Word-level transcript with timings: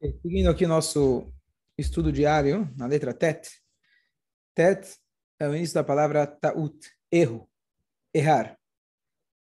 Seguindo 0.00 0.48
aqui 0.48 0.66
nosso 0.66 1.30
estudo 1.76 2.10
diário, 2.10 2.72
na 2.76 2.86
letra 2.86 3.12
Tet. 3.12 3.50
Tet 4.54 4.96
é 5.38 5.46
o 5.46 5.54
início 5.54 5.74
da 5.74 5.84
palavra 5.84 6.26
ta'ut, 6.26 6.90
erro, 7.12 7.48
errar. 8.14 8.58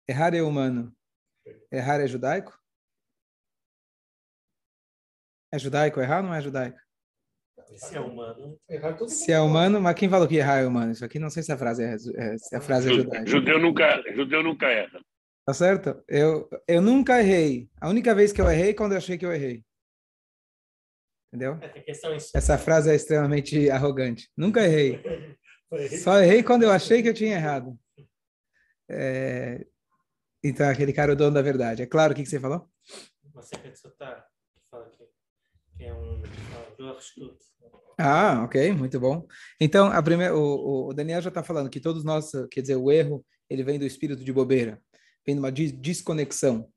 Errar 0.09 0.35
é 0.35 0.43
humano. 0.43 0.95
Errar 1.71 2.01
é 2.01 2.07
judaico? 2.07 2.59
É 5.53 5.59
judaico 5.59 6.01
errar 6.01 6.19
ou 6.19 6.23
não 6.29 6.35
é 6.35 6.41
judaico? 6.41 6.79
Se 7.77 7.97
é 7.97 8.01
humano, 8.01 8.59
Errar 8.69 8.97
todo 8.97 9.09
Se 9.09 9.31
é 9.31 9.41
humano, 9.41 9.81
mas 9.81 9.95
quem 9.95 10.09
falou 10.09 10.27
que 10.27 10.37
errar 10.37 10.59
é 10.61 10.67
humano? 10.67 10.91
Isso 10.93 11.05
aqui 11.05 11.19
não 11.19 11.31
sei 11.31 11.43
se 11.43 11.53
a 11.53 11.59
frase 11.59 11.85
é, 11.85 11.95
é- 11.95 12.39
se 12.39 12.57
a 12.57 12.61
frase 12.61 12.89
é 12.89 12.95
Ju- 12.95 13.03
judaica. 13.03 13.27
Judeu 13.27 13.59
nunca, 13.61 14.03
judeu 14.15 14.43
nunca 14.43 14.67
erra. 14.69 15.01
Tá 15.47 15.55
certo? 15.55 16.03
Eu, 16.09 16.49
eu 16.67 16.81
nunca 16.81 17.21
errei. 17.21 17.69
A 17.81 17.89
única 17.89 18.15
vez 18.15 18.33
que 18.33 18.41
eu 18.41 18.51
errei 18.51 18.71
é 18.71 18.75
quando 18.75 18.93
eu 18.93 18.99
achei 18.99 19.17
que 19.19 19.25
eu 19.27 19.33
errei. 19.33 19.65
Entendeu? 21.33 21.59
é. 21.63 22.39
Essa 22.39 22.59
frase 22.59 22.91
é 22.91 22.95
extremamente 22.95 23.71
arrogante. 23.71 24.29
Nunca 24.37 24.65
errei. 24.65 25.01
Só 26.03 26.19
errei 26.21 26.43
quando 26.43 26.65
eu 26.65 26.71
achei 26.71 27.03
que 27.03 27.09
eu 27.09 27.15
tinha 27.15 27.37
errado. 27.37 27.79
É, 28.91 29.65
Então, 30.43 30.69
aquele 30.69 30.93
cara 30.93 31.13
é 31.13 31.15
o 31.15 31.17
dono 31.17 31.35
da 31.35 31.43
verdade. 31.43 31.83
É 31.83 31.87
claro 31.87 32.13
o 32.13 32.17
que, 32.17 32.23
que 32.23 32.29
você 32.29 32.41
falou? 32.41 32.69
seca 33.43 33.71
de 33.71 33.79
sotar 33.79 34.27
que 34.55 34.61
fala 34.71 34.91
que, 34.91 35.09
é 35.85 35.95
um 35.95 36.21
Shtut. 37.01 37.39
Ah, 37.99 38.43
ok, 38.45 38.73
muito 38.73 38.99
bom. 38.99 39.27
Então, 39.61 39.89
a 39.89 40.03
primeira, 40.03 40.35
o, 40.35 40.89
o 40.89 40.95
Daniel 40.95 41.21
já 41.21 41.29
está 41.29 41.43
falando 41.43 41.71
que 41.71 41.81
todos 41.81 42.03
nós, 42.03 42.31
quer 42.51 42.63
dizer, 42.63 42.77
o 42.77 42.91
erro, 42.91 43.25
ele 43.49 43.63
vem 43.63 43.79
do 43.79 43.85
espírito 43.85 44.25
de 44.25 44.33
bobeira, 44.33 44.83
vem 45.27 45.35
de 45.35 45.41
uma 45.41 45.53
desconexão 45.53 46.69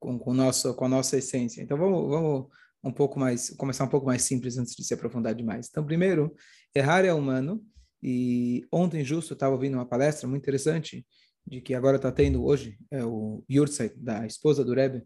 com, 0.00 0.18
com, 0.18 0.32
nosso, 0.32 0.74
com 0.74 0.84
a 0.84 0.88
nossa 0.88 1.16
essência. 1.16 1.60
Então, 1.62 1.76
vamos, 1.76 2.08
vamos 2.08 2.48
um 2.82 2.92
pouco 2.92 3.18
mais, 3.18 3.50
começar 3.50 3.84
um 3.84 3.88
pouco 3.88 4.06
mais 4.06 4.22
simples 4.22 4.56
antes 4.58 4.74
de 4.74 4.84
se 4.84 4.94
aprofundar 4.94 5.34
demais. 5.34 5.68
Então, 5.70 5.84
primeiro, 5.84 6.34
errar 6.74 7.04
é 7.04 7.12
humano, 7.12 7.64
e 8.02 8.66
ontem, 8.72 9.04
justo, 9.04 9.34
estava 9.34 9.54
ouvindo 9.54 9.74
uma 9.74 9.86
palestra 9.86 10.28
muito 10.28 10.42
interessante, 10.42 11.04
de 11.46 11.60
que 11.60 11.74
agora 11.74 11.96
está 11.96 12.12
tendo 12.12 12.44
hoje, 12.44 12.78
é 12.90 13.04
o 13.04 13.42
Yurtzeit, 13.50 13.94
da 13.98 14.26
esposa 14.26 14.64
do 14.64 14.74
Rebbe, 14.74 15.02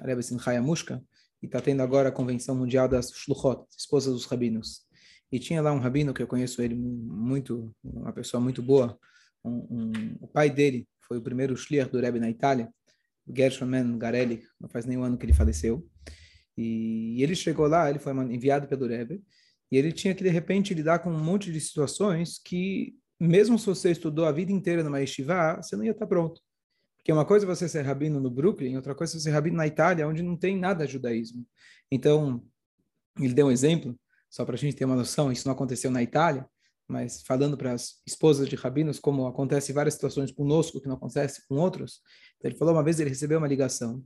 Rebbe 0.00 0.22
Simchai 0.22 0.56
Amushka, 0.56 1.02
e 1.42 1.46
está 1.46 1.60
tendo 1.60 1.82
agora 1.82 2.08
a 2.08 2.12
Convenção 2.12 2.54
Mundial 2.56 2.88
das 2.88 3.10
Shluchot, 3.10 3.66
esposas 3.76 4.12
dos 4.12 4.24
rabinos. 4.24 4.82
E 5.30 5.38
tinha 5.38 5.62
lá 5.62 5.72
um 5.72 5.78
rabino 5.78 6.12
que 6.14 6.22
eu 6.22 6.26
conheço 6.26 6.62
ele 6.62 6.74
muito, 6.74 7.74
uma 7.82 8.12
pessoa 8.12 8.40
muito 8.40 8.62
boa. 8.62 8.98
Um, 9.44 9.66
um- 9.70 10.16
o 10.20 10.28
pai 10.28 10.50
dele 10.50 10.88
foi 11.00 11.18
o 11.18 11.22
primeiro 11.22 11.56
shliach 11.56 11.90
do 11.90 12.00
Rebbe 12.00 12.20
na 12.20 12.30
Itália, 12.30 12.72
Gershon 13.28 13.66
Men 13.66 13.98
Garelli, 13.98 14.42
não 14.60 14.68
faz 14.68 14.84
nenhum 14.86 15.04
ano 15.04 15.16
que 15.16 15.24
ele 15.24 15.32
faleceu. 15.32 15.86
E 16.56 17.22
ele 17.22 17.34
chegou 17.34 17.66
lá, 17.66 17.88
ele 17.88 17.98
foi 17.98 18.12
enviado 18.12 18.66
pelo 18.66 18.86
Rebbe, 18.86 19.22
e 19.70 19.76
ele 19.76 19.90
tinha 19.90 20.14
que, 20.14 20.22
de 20.22 20.28
repente, 20.28 20.74
lidar 20.74 20.98
com 20.98 21.10
um 21.10 21.18
monte 21.18 21.50
de 21.50 21.60
situações 21.60 22.38
que, 22.38 22.94
mesmo 23.18 23.58
se 23.58 23.66
você 23.66 23.90
estudou 23.90 24.26
a 24.26 24.32
vida 24.32 24.52
inteira 24.52 24.84
numa 24.84 25.00
yeshiva, 25.00 25.56
você 25.62 25.76
não 25.76 25.84
ia 25.84 25.92
estar 25.92 26.06
pronto. 26.06 26.40
Porque 26.98 27.12
uma 27.12 27.24
coisa 27.24 27.46
é 27.46 27.48
você 27.48 27.68
ser 27.68 27.82
rabino 27.82 28.20
no 28.20 28.30
Brooklyn, 28.30 28.76
outra 28.76 28.94
coisa 28.94 29.12
é 29.12 29.18
você 29.18 29.24
ser 29.24 29.30
rabino 29.30 29.56
na 29.56 29.66
Itália, 29.66 30.06
onde 30.06 30.22
não 30.22 30.36
tem 30.36 30.58
nada 30.58 30.86
de 30.86 30.92
judaísmo. 30.92 31.46
Então, 31.90 32.44
ele 33.18 33.34
deu 33.34 33.46
um 33.46 33.50
exemplo, 33.50 33.98
só 34.30 34.44
para 34.44 34.54
a 34.54 34.58
gente 34.58 34.76
ter 34.76 34.84
uma 34.84 34.94
noção, 34.94 35.32
isso 35.32 35.46
não 35.48 35.54
aconteceu 35.54 35.90
na 35.90 36.02
Itália, 36.02 36.46
mas 36.86 37.22
falando 37.22 37.56
para 37.56 37.72
as 37.72 38.02
esposas 38.06 38.48
de 38.48 38.56
rabinos, 38.56 39.00
como 39.00 39.26
acontece 39.26 39.72
em 39.72 39.74
várias 39.74 39.94
situações 39.94 40.30
conosco, 40.30 40.80
que 40.80 40.86
não 40.86 40.96
acontece 40.96 41.46
com 41.48 41.56
outros, 41.56 42.00
ele 42.42 42.56
falou 42.56 42.74
uma 42.74 42.84
vez 42.84 43.00
ele 43.00 43.10
recebeu 43.10 43.38
uma 43.38 43.48
ligação 43.48 44.04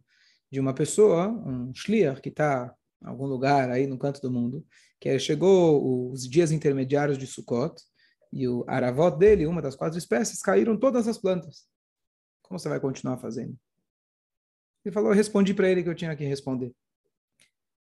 de 0.51 0.61
uma 0.61 0.75
pessoa, 0.75 1.29
um 1.29 1.75
shliach, 1.75 2.21
que 2.21 2.29
está 2.29 2.75
em 3.03 3.07
algum 3.07 3.27
lugar 3.27 3.71
aí 3.71 3.87
no 3.87 3.99
canto 3.99 4.21
do 4.21 4.31
mundo, 4.31 4.65
que 5.01 5.09
é- 5.09 5.19
chegou 5.19 6.11
os 6.11 6.29
dias 6.29 6.53
intermediários 6.53 7.19
de 7.19 7.27
Sukkot, 7.27 7.75
e 8.33 8.49
o 8.49 8.65
aravot 8.67 9.17
dele, 9.17 9.47
uma 9.47 9.63
das 9.63 9.77
quatro 9.77 9.99
espécies, 9.99 10.41
caíram 10.41 10.79
todas 10.79 11.09
as 11.09 11.19
plantas. 11.19 11.67
Como 12.43 12.59
você 12.59 12.69
vai 12.69 12.81
continuar 12.81 13.19
fazendo? 13.19 13.57
Ele 14.85 14.93
falou, 14.93 15.11
eu 15.11 15.17
respondi 15.17 15.53
para 15.53 15.69
ele 15.69 15.83
que 15.83 15.89
eu 15.89 15.95
tinha 15.95 16.15
que 16.15 16.25
responder. 16.25 16.73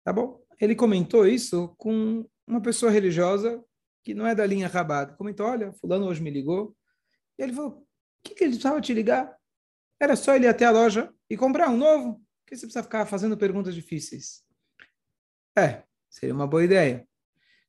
Tá 0.04 0.12
bom? 0.12 0.42
Ele 0.60 0.76
comentou 0.76 1.28
isso 1.28 1.76
com 1.78 2.28
uma 2.48 2.62
pessoa 2.62 2.92
religiosa 2.92 3.64
que 4.04 4.14
não 4.14 4.26
é 4.26 4.34
da 4.34 4.46
linha 4.46 4.68
Rabat. 4.68 5.16
Comentou, 5.18 5.48
olha, 5.48 5.74
fulano 5.74 6.08
hoje 6.08 6.22
me 6.22 6.30
ligou. 6.30 6.76
E 7.38 7.44
ele 7.44 7.54
falou, 7.54 7.72
o 7.72 7.86
que, 8.24 8.36
que 8.36 8.44
ele 8.44 8.52
precisava 8.52 8.80
te 8.80 8.94
ligar? 8.94 9.36
Era 10.00 10.16
só 10.16 10.36
ele 10.36 10.46
ir 10.46 10.50
até 10.50 10.66
a 10.66 10.72
loja 10.72 11.14
e 11.30 11.36
comprar 11.36 11.70
um 11.70 11.78
novo. 11.78 12.25
Por 12.46 12.50
que 12.50 12.58
você 12.58 12.68
precisa 12.68 12.84
ficar 12.84 13.08
fazendo 13.08 13.36
perguntas 13.36 13.74
difíceis? 13.74 14.44
É, 15.58 15.82
seria 16.08 16.36
uma 16.36 16.46
boa 16.46 16.64
ideia. 16.64 17.08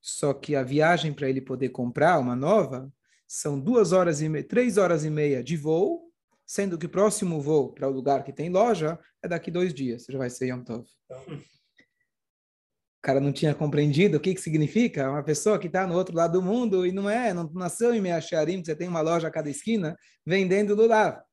Só 0.03 0.35
que 0.35 0.55
a 0.55 0.63
viagem 0.63 1.15
para 1.15 1.31
ele 1.31 1.41
poder 1.41 1.71
comprar 1.71 2.19
uma 2.19 2.37
nova 2.37 2.93
são 3.27 3.59
duas 3.59 3.93
horas 3.93 4.21
e 4.21 4.29
meia, 4.29 4.45
três 4.47 4.77
horas 4.77 5.03
e 5.03 5.11
meia 5.11 5.43
de 5.43 5.57
voo, 5.57 6.13
sendo 6.45 6.77
que 6.77 6.85
o 6.85 6.91
próximo 6.91 7.41
voo 7.41 7.73
para 7.73 7.89
o 7.89 7.91
lugar 7.91 8.23
que 8.23 8.35
tem 8.35 8.51
loja 8.51 8.99
é 9.23 9.27
daqui 9.27 9.51
dois 9.51 9.73
dias. 9.73 10.05
Já 10.09 10.19
vai 10.19 10.29
ser 10.29 10.49
Yom 10.49 10.63
Tov. 10.63 10.87
O 11.11 13.03
cara 13.03 13.19
não 13.19 13.33
tinha 13.33 13.55
compreendido 13.55 14.19
o 14.19 14.21
que, 14.21 14.35
que 14.35 14.41
significa 14.43 15.11
uma 15.11 15.25
pessoa 15.25 15.59
que 15.59 15.69
está 15.69 15.87
no 15.87 15.95
outro 15.95 16.15
lado 16.15 16.35
do 16.35 16.43
mundo 16.43 16.87
e 16.87 16.93
não 16.93 17.09
é, 17.09 17.33
não 17.33 17.51
nasceu 17.55 17.95
em 17.95 18.01
Meacharim, 18.01 18.61
que 18.61 18.67
você 18.67 18.77
tem 18.77 18.89
uma 18.89 19.01
loja 19.01 19.29
a 19.29 19.31
cada 19.31 19.49
esquina 19.49 19.97
vendendo 20.25 20.75
lulav. 20.75 21.26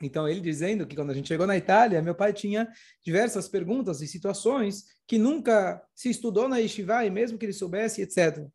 Então, 0.00 0.28
ele 0.28 0.40
dizendo 0.40 0.86
que 0.86 0.94
quando 0.94 1.10
a 1.10 1.14
gente 1.14 1.28
chegou 1.28 1.46
na 1.46 1.56
Itália, 1.56 2.00
meu 2.00 2.14
pai 2.14 2.32
tinha 2.32 2.68
diversas 3.04 3.48
perguntas 3.48 4.00
e 4.00 4.06
situações 4.06 4.84
que 5.06 5.18
nunca 5.18 5.82
se 5.94 6.08
estudou 6.08 6.48
na 6.48 6.58
Yeshiva, 6.58 7.04
e 7.04 7.10
mesmo 7.10 7.36
que 7.36 7.46
ele 7.46 7.52
soubesse, 7.52 8.02
etc. 8.02 8.46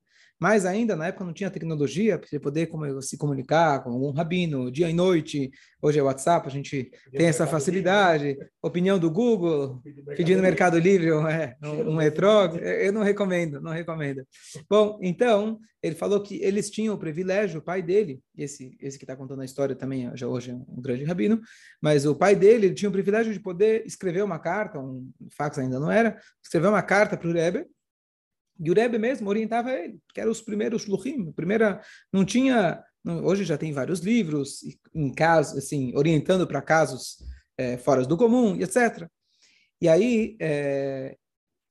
Mas 0.43 0.65
ainda, 0.65 0.93
na 0.93 1.07
época, 1.07 1.23
não 1.23 1.31
tinha 1.31 1.49
tecnologia 1.49 2.19
para 2.19 2.37
poder 2.37 2.69
se 2.99 3.17
comunicar 3.17 3.81
com 3.81 3.91
algum 3.91 4.11
rabino, 4.11 4.69
dia 4.69 4.89
e 4.89 4.93
noite. 4.93 5.49
Hoje 5.81 5.99
é 5.99 6.03
WhatsApp, 6.03 6.45
a 6.45 6.51
gente 6.51 6.91
tem 7.13 7.27
essa 7.27 7.47
facilidade. 7.47 8.37
Opinião 8.61 8.99
do 8.99 9.09
Google, 9.09 9.81
pedindo 10.17 10.41
Mercado 10.41 10.77
Livre 10.77 11.11
é, 11.11 11.55
um, 11.63 11.95
um 11.95 12.01
eu 12.01 12.91
não 12.91 13.03
recomendo, 13.03 13.61
não 13.61 13.71
recomendo. 13.71 14.27
Bom, 14.69 14.99
então, 15.01 15.61
ele 15.81 15.95
falou 15.95 16.21
que 16.21 16.43
eles 16.43 16.69
tinham 16.69 16.93
o 16.93 16.99
privilégio, 16.99 17.61
o 17.61 17.63
pai 17.63 17.81
dele, 17.81 18.19
esse, 18.37 18.75
esse 18.81 18.97
que 18.97 19.05
está 19.05 19.15
contando 19.15 19.43
a 19.43 19.45
história 19.45 19.75
também, 19.75 20.11
já 20.13 20.27
hoje 20.27 20.51
é 20.51 20.53
um 20.53 20.81
grande 20.81 21.05
rabino, 21.05 21.39
mas 21.81 22.05
o 22.05 22.13
pai 22.13 22.35
dele 22.35 22.65
ele 22.65 22.75
tinha 22.75 22.89
o 22.89 22.93
privilégio 22.93 23.31
de 23.31 23.39
poder 23.39 23.85
escrever 23.85 24.23
uma 24.23 24.39
carta, 24.39 24.77
um 24.77 25.09
fax 25.37 25.57
ainda 25.57 25.79
não 25.79 25.89
era, 25.89 26.19
escrever 26.43 26.67
uma 26.67 26.81
carta 26.81 27.15
para 27.15 27.29
o 27.29 27.33
Rebbe, 27.33 27.65
e 28.63 28.71
o 28.71 28.73
Rebbe 28.73 28.97
mesmo 28.97 29.29
orientava 29.29 29.71
ele, 29.71 29.99
que 30.13 30.21
eram 30.21 30.31
os 30.31 30.41
primeiros 30.41 30.83
shluchim, 30.83 31.31
primeira, 31.31 31.81
não 32.11 32.23
tinha, 32.25 32.83
não- 33.03 33.23
hoje 33.25 33.43
já 33.43 33.57
tem 33.57 33.71
vários 33.73 33.99
livros, 33.99 34.59
em 34.93 35.13
casos, 35.13 35.57
assim, 35.57 35.91
orientando 35.95 36.47
para 36.47 36.61
casos 36.61 37.17
eh, 37.57 37.77
fora 37.77 38.05
do 38.05 38.17
comum, 38.17 38.55
etc. 38.59 39.07
E 39.81 39.87
aí, 39.89 40.35
eh, 40.39 41.17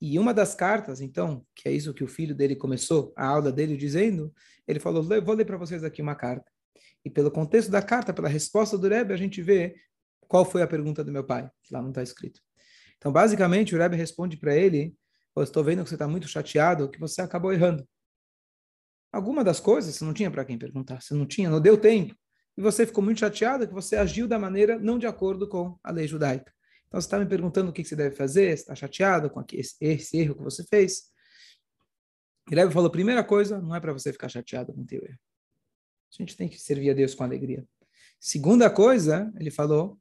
e 0.01 0.19
uma 0.19 0.33
das 0.33 0.53
cartas, 0.53 1.01
então, 1.01 1.45
que 1.55 1.67
é 1.67 1.71
isso 1.71 1.93
que 1.93 2.03
o 2.03 2.07
filho 2.07 2.35
dele 2.35 2.55
começou 2.55 3.13
a 3.15 3.25
aula 3.25 3.51
dele 3.51 3.75
dizendo, 3.77 4.33
ele 4.67 4.79
falou: 4.79 5.01
"Le- 5.03 5.21
vou 5.21 5.33
ler 5.35 5.45
para 5.45 5.57
vocês 5.57 5.83
aqui 5.83 6.01
uma 6.01 6.15
carta. 6.15 6.45
E 7.05 7.09
pelo 7.09 7.31
contexto 7.31 7.69
da 7.71 7.81
carta, 7.81 8.13
pela 8.13 8.29
resposta 8.29 8.77
do 8.77 8.87
Rebbe, 8.87 9.13
a 9.13 9.17
gente 9.17 9.41
vê 9.41 9.75
qual 10.27 10.45
foi 10.45 10.61
a 10.61 10.67
pergunta 10.67 11.03
do 11.03 11.11
meu 11.11 11.23
pai, 11.23 11.49
que 11.63 11.73
lá 11.73 11.81
não 11.81 11.89
está 11.89 12.01
escrito. 12.03 12.41
Então, 12.97 13.11
basicamente, 13.11 13.75
o 13.75 13.77
Rebbe 13.77 13.95
responde 13.97 14.37
para 14.37 14.55
ele: 14.55 14.93
"Pô, 15.33 15.41
eu 15.41 15.43
estou 15.43 15.63
vendo 15.63 15.83
que 15.83 15.89
você 15.89 15.95
está 15.95 16.07
muito 16.07 16.27
chateado, 16.27 16.89
que 16.89 16.99
você 16.99 17.21
acabou 17.21 17.53
errando. 17.53 17.87
Alguma 19.11 19.43
das 19.43 19.59
coisas 19.59 19.95
você 19.95 20.03
não 20.03 20.13
tinha 20.13 20.31
para 20.31 20.43
quem 20.43 20.57
perguntar, 20.57 21.01
você 21.01 21.13
não 21.13 21.25
tinha, 21.25 21.49
não 21.49 21.61
deu 21.61 21.77
tempo. 21.77 22.15
E 22.57 22.61
você 22.61 22.85
ficou 22.85 23.03
muito 23.03 23.19
chateado 23.19 23.67
que 23.67 23.73
você 23.73 23.95
agiu 23.95 24.27
da 24.27 24.39
maneira 24.39 24.77
não 24.79 24.97
de 24.97 25.07
acordo 25.07 25.47
com 25.47 25.77
a 25.83 25.91
lei 25.91 26.07
judaica. 26.07 26.53
Então 26.87 27.01
você 27.01 27.07
está 27.07 27.19
me 27.19 27.25
perguntando 27.25 27.69
o 27.69 27.73
que 27.73 27.83
você 27.83 27.95
deve 27.95 28.15
fazer, 28.15 28.51
está 28.51 28.75
chateado 28.75 29.29
com 29.29 29.43
esse, 29.53 29.75
esse 29.81 30.17
erro 30.17 30.35
que 30.35 30.43
você 30.43 30.63
fez. 30.63 31.11
E 32.51 32.55
Rebbe 32.55 32.73
falou: 32.73 32.89
primeira 32.89 33.23
coisa, 33.23 33.59
não 33.59 33.75
é 33.75 33.79
para 33.79 33.93
você 33.93 34.11
ficar 34.11 34.29
chateado 34.29 34.73
com 34.73 34.81
o 34.81 34.85
teu 34.85 35.03
erro. 35.03 35.19
A 36.11 36.21
gente 36.21 36.37
tem 36.37 36.47
que 36.47 36.59
servir 36.59 36.91
a 36.91 36.93
Deus 36.93 37.15
com 37.15 37.23
alegria. 37.23 37.65
Segunda 38.19 38.69
coisa, 38.69 39.33
ele 39.39 39.49
falou: 39.49 39.99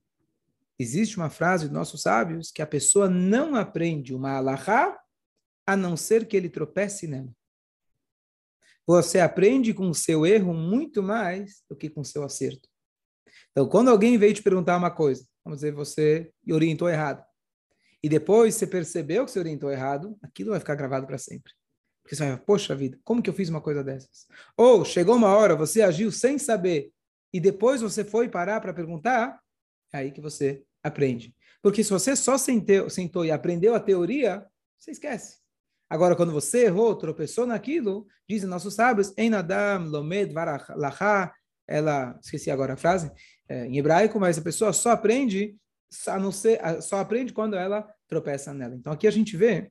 existe 0.79 1.17
uma 1.17 1.31
frase 1.31 1.65
dos 1.65 1.73
nossos 1.73 2.03
sábios 2.03 2.51
que 2.51 2.61
a 2.61 2.67
pessoa 2.67 3.09
não 3.09 3.55
aprende 3.55 4.15
uma 4.15 4.37
alahá 4.37 5.02
a 5.67 5.77
não 5.77 5.97
ser 5.97 6.27
que 6.27 6.37
ele 6.37 6.49
tropece 6.49 7.07
nela. 7.07 7.33
Você 8.87 9.21
aprende 9.21 9.73
com 9.73 9.89
o 9.89 9.95
seu 9.95 10.27
erro 10.27 10.53
muito 10.53 11.03
mais 11.03 11.63
do 11.69 11.77
que 11.77 11.89
com 11.89 12.01
o 12.01 12.05
seu 12.05 12.25
acerto. 12.25 12.69
Então, 13.51 13.69
quando 13.69 13.91
alguém 13.91 14.19
veio 14.19 14.35
te 14.35 14.43
perguntar 14.43 14.77
uma 14.77 14.91
coisa, 14.91 15.27
vamos 15.45 15.59
dizer, 15.61 15.73
você 15.73 16.33
orientou 16.51 16.89
errado, 16.89 17.25
e 18.03 18.09
depois 18.09 18.55
você 18.57 18.67
percebeu 18.67 19.25
que 19.25 19.31
você 19.31 19.39
orientou 19.39 19.71
errado, 19.71 20.19
aquilo 20.21 20.51
vai 20.51 20.59
ficar 20.59 20.75
gravado 20.75 21.07
para 21.07 21.19
sempre. 21.19 21.53
Porque 22.03 22.17
você 22.17 22.27
vai 22.27 22.37
poxa 22.37 22.75
vida, 22.75 22.99
como 23.05 23.23
que 23.23 23.31
eu 23.31 23.35
fiz 23.35 23.49
uma 23.49 23.61
coisa 23.61 23.85
dessas? 23.85 24.27
Ou 24.57 24.85
chegou 24.85 25.15
uma 25.15 25.37
hora, 25.37 25.55
você 25.55 25.83
agiu 25.83 26.11
sem 26.11 26.37
saber, 26.39 26.93
e 27.33 27.39
depois 27.39 27.81
você 27.81 28.05
foi 28.05 28.29
parar 28.29 28.61
para 28.61 28.75
perguntar, 28.75 29.41
é 29.93 29.99
aí 29.99 30.11
que 30.11 30.21
você 30.21 30.65
aprende. 30.83 31.35
Porque 31.63 31.85
se 31.85 31.91
você 31.91 32.17
só 32.17 32.37
sentou, 32.37 32.91
sentou 32.91 33.25
e 33.25 33.31
aprendeu 33.31 33.75
a 33.75 33.81
teoria, 33.81 34.45
você 34.79 34.91
esquece. 34.91 35.42
Agora, 35.93 36.17
quando 36.17 36.33
você 36.33 36.65
errou, 36.65 36.97
tropeçou 36.97 37.47
naquilo, 37.47 38.07
dizem 38.27 38.49
nossos 38.49 38.73
sábios, 38.73 39.13
Enadam, 39.15 39.91
Lomed, 39.91 40.33
Varalaha, 40.33 41.31
ela, 41.69 42.19
esqueci 42.19 42.51
agora 42.51 42.73
a 42.73 42.77
frase, 42.79 43.13
é, 43.47 43.67
em 43.67 43.77
hebraico, 43.77 44.19
mas 44.19 44.39
a 44.39 44.43
pessoa 44.43 44.73
só 44.73 44.93
aprende, 44.93 45.55
a 46.07 46.19
não 46.19 46.33
ser, 46.33 46.59
só 46.81 46.97
aprende 46.97 47.35
quando 47.35 47.57
ela 47.57 47.87
tropeça 48.09 48.55
nela. 48.55 48.75
Então, 48.75 48.91
aqui 48.91 49.07
a 49.07 49.11
gente 49.11 49.37
vê, 49.37 49.71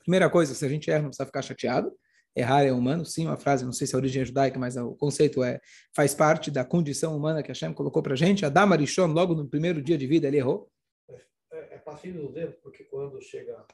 primeira 0.00 0.28
coisa, 0.28 0.52
se 0.54 0.66
a 0.66 0.68
gente 0.68 0.90
erra, 0.90 1.02
não 1.02 1.10
precisa 1.10 1.26
ficar 1.26 1.42
chateado, 1.42 1.92
errar 2.34 2.64
é 2.64 2.72
humano, 2.72 3.04
sim, 3.04 3.24
uma 3.24 3.36
frase, 3.36 3.64
não 3.64 3.70
sei 3.70 3.86
se 3.86 3.94
é 3.94 3.96
a 3.96 4.00
origem 4.00 4.24
judaica, 4.24 4.58
mas 4.58 4.76
o 4.76 4.96
conceito 4.96 5.44
é, 5.44 5.60
faz 5.94 6.16
parte 6.16 6.50
da 6.50 6.64
condição 6.64 7.16
humana 7.16 7.44
que 7.44 7.52
Hashem 7.52 7.72
colocou 7.72 8.02
para 8.02 8.14
a 8.14 8.16
gente. 8.16 8.44
Adam 8.44 8.72
Arishon, 8.72 9.06
logo 9.06 9.36
no 9.36 9.48
primeiro 9.48 9.80
dia 9.80 9.96
de 9.96 10.06
vida, 10.08 10.26
ele 10.26 10.38
errou. 10.38 10.68
É, 11.08 11.14
é, 11.52 11.74
é 11.76 11.78
passível 11.78 12.26
dos 12.26 12.54
porque 12.56 12.82
quando 12.82 13.22
chega 13.22 13.64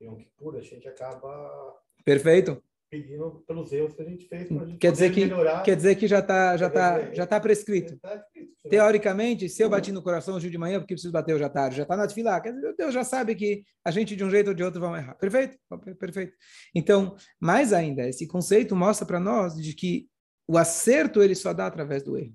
Yom 0.00 0.16
Kippur, 0.16 0.56
a 0.56 0.60
gente 0.60 0.88
acaba 0.88 1.74
Perfeito. 2.04 2.62
pedindo 2.90 3.44
pelos 3.46 3.72
erros 3.72 3.94
que 3.94 4.02
a 4.02 4.04
gente 4.04 4.28
fez. 4.28 4.48
Gente 4.48 4.78
quer, 4.78 4.92
dizer 4.92 5.12
que, 5.12 5.20
melhorar. 5.24 5.62
quer 5.62 5.76
dizer 5.76 5.94
que 5.96 6.06
já 6.06 6.18
está 6.18 6.56
já 6.56 6.70
tá, 6.70 7.12
já 7.12 7.26
tá 7.26 7.40
prescrito. 7.40 7.98
Tá 7.98 8.24
Teoricamente, 8.68 9.48
se 9.48 9.62
eu 9.62 9.68
bati 9.68 9.92
no 9.92 10.02
coração 10.02 10.36
hoje 10.36 10.50
de 10.50 10.56
manhã, 10.56 10.78
porque 10.78 10.94
preciso 10.94 11.12
bater 11.12 11.34
hoje 11.34 11.44
à 11.44 11.50
tarde, 11.50 11.76
já 11.76 11.82
está 11.82 11.96
na 11.96 12.08
fila, 12.08 12.40
quer 12.40 12.52
dizer, 12.52 12.74
Deus 12.76 12.94
já 12.94 13.04
sabe 13.04 13.34
que 13.34 13.62
a 13.84 13.90
gente 13.90 14.16
de 14.16 14.24
um 14.24 14.30
jeito 14.30 14.48
ou 14.48 14.54
de 14.54 14.62
outro 14.62 14.80
vão 14.80 14.96
errar. 14.96 15.14
Perfeito? 15.16 15.58
Perfeito. 15.98 16.32
Então, 16.74 17.14
mais 17.38 17.72
ainda, 17.72 18.08
esse 18.08 18.26
conceito 18.26 18.74
mostra 18.74 19.06
para 19.06 19.20
nós 19.20 19.54
de 19.54 19.74
que 19.74 20.08
o 20.48 20.56
acerto 20.56 21.22
ele 21.22 21.34
só 21.34 21.52
dá 21.52 21.66
através 21.66 22.02
do 22.02 22.16
erro. 22.16 22.34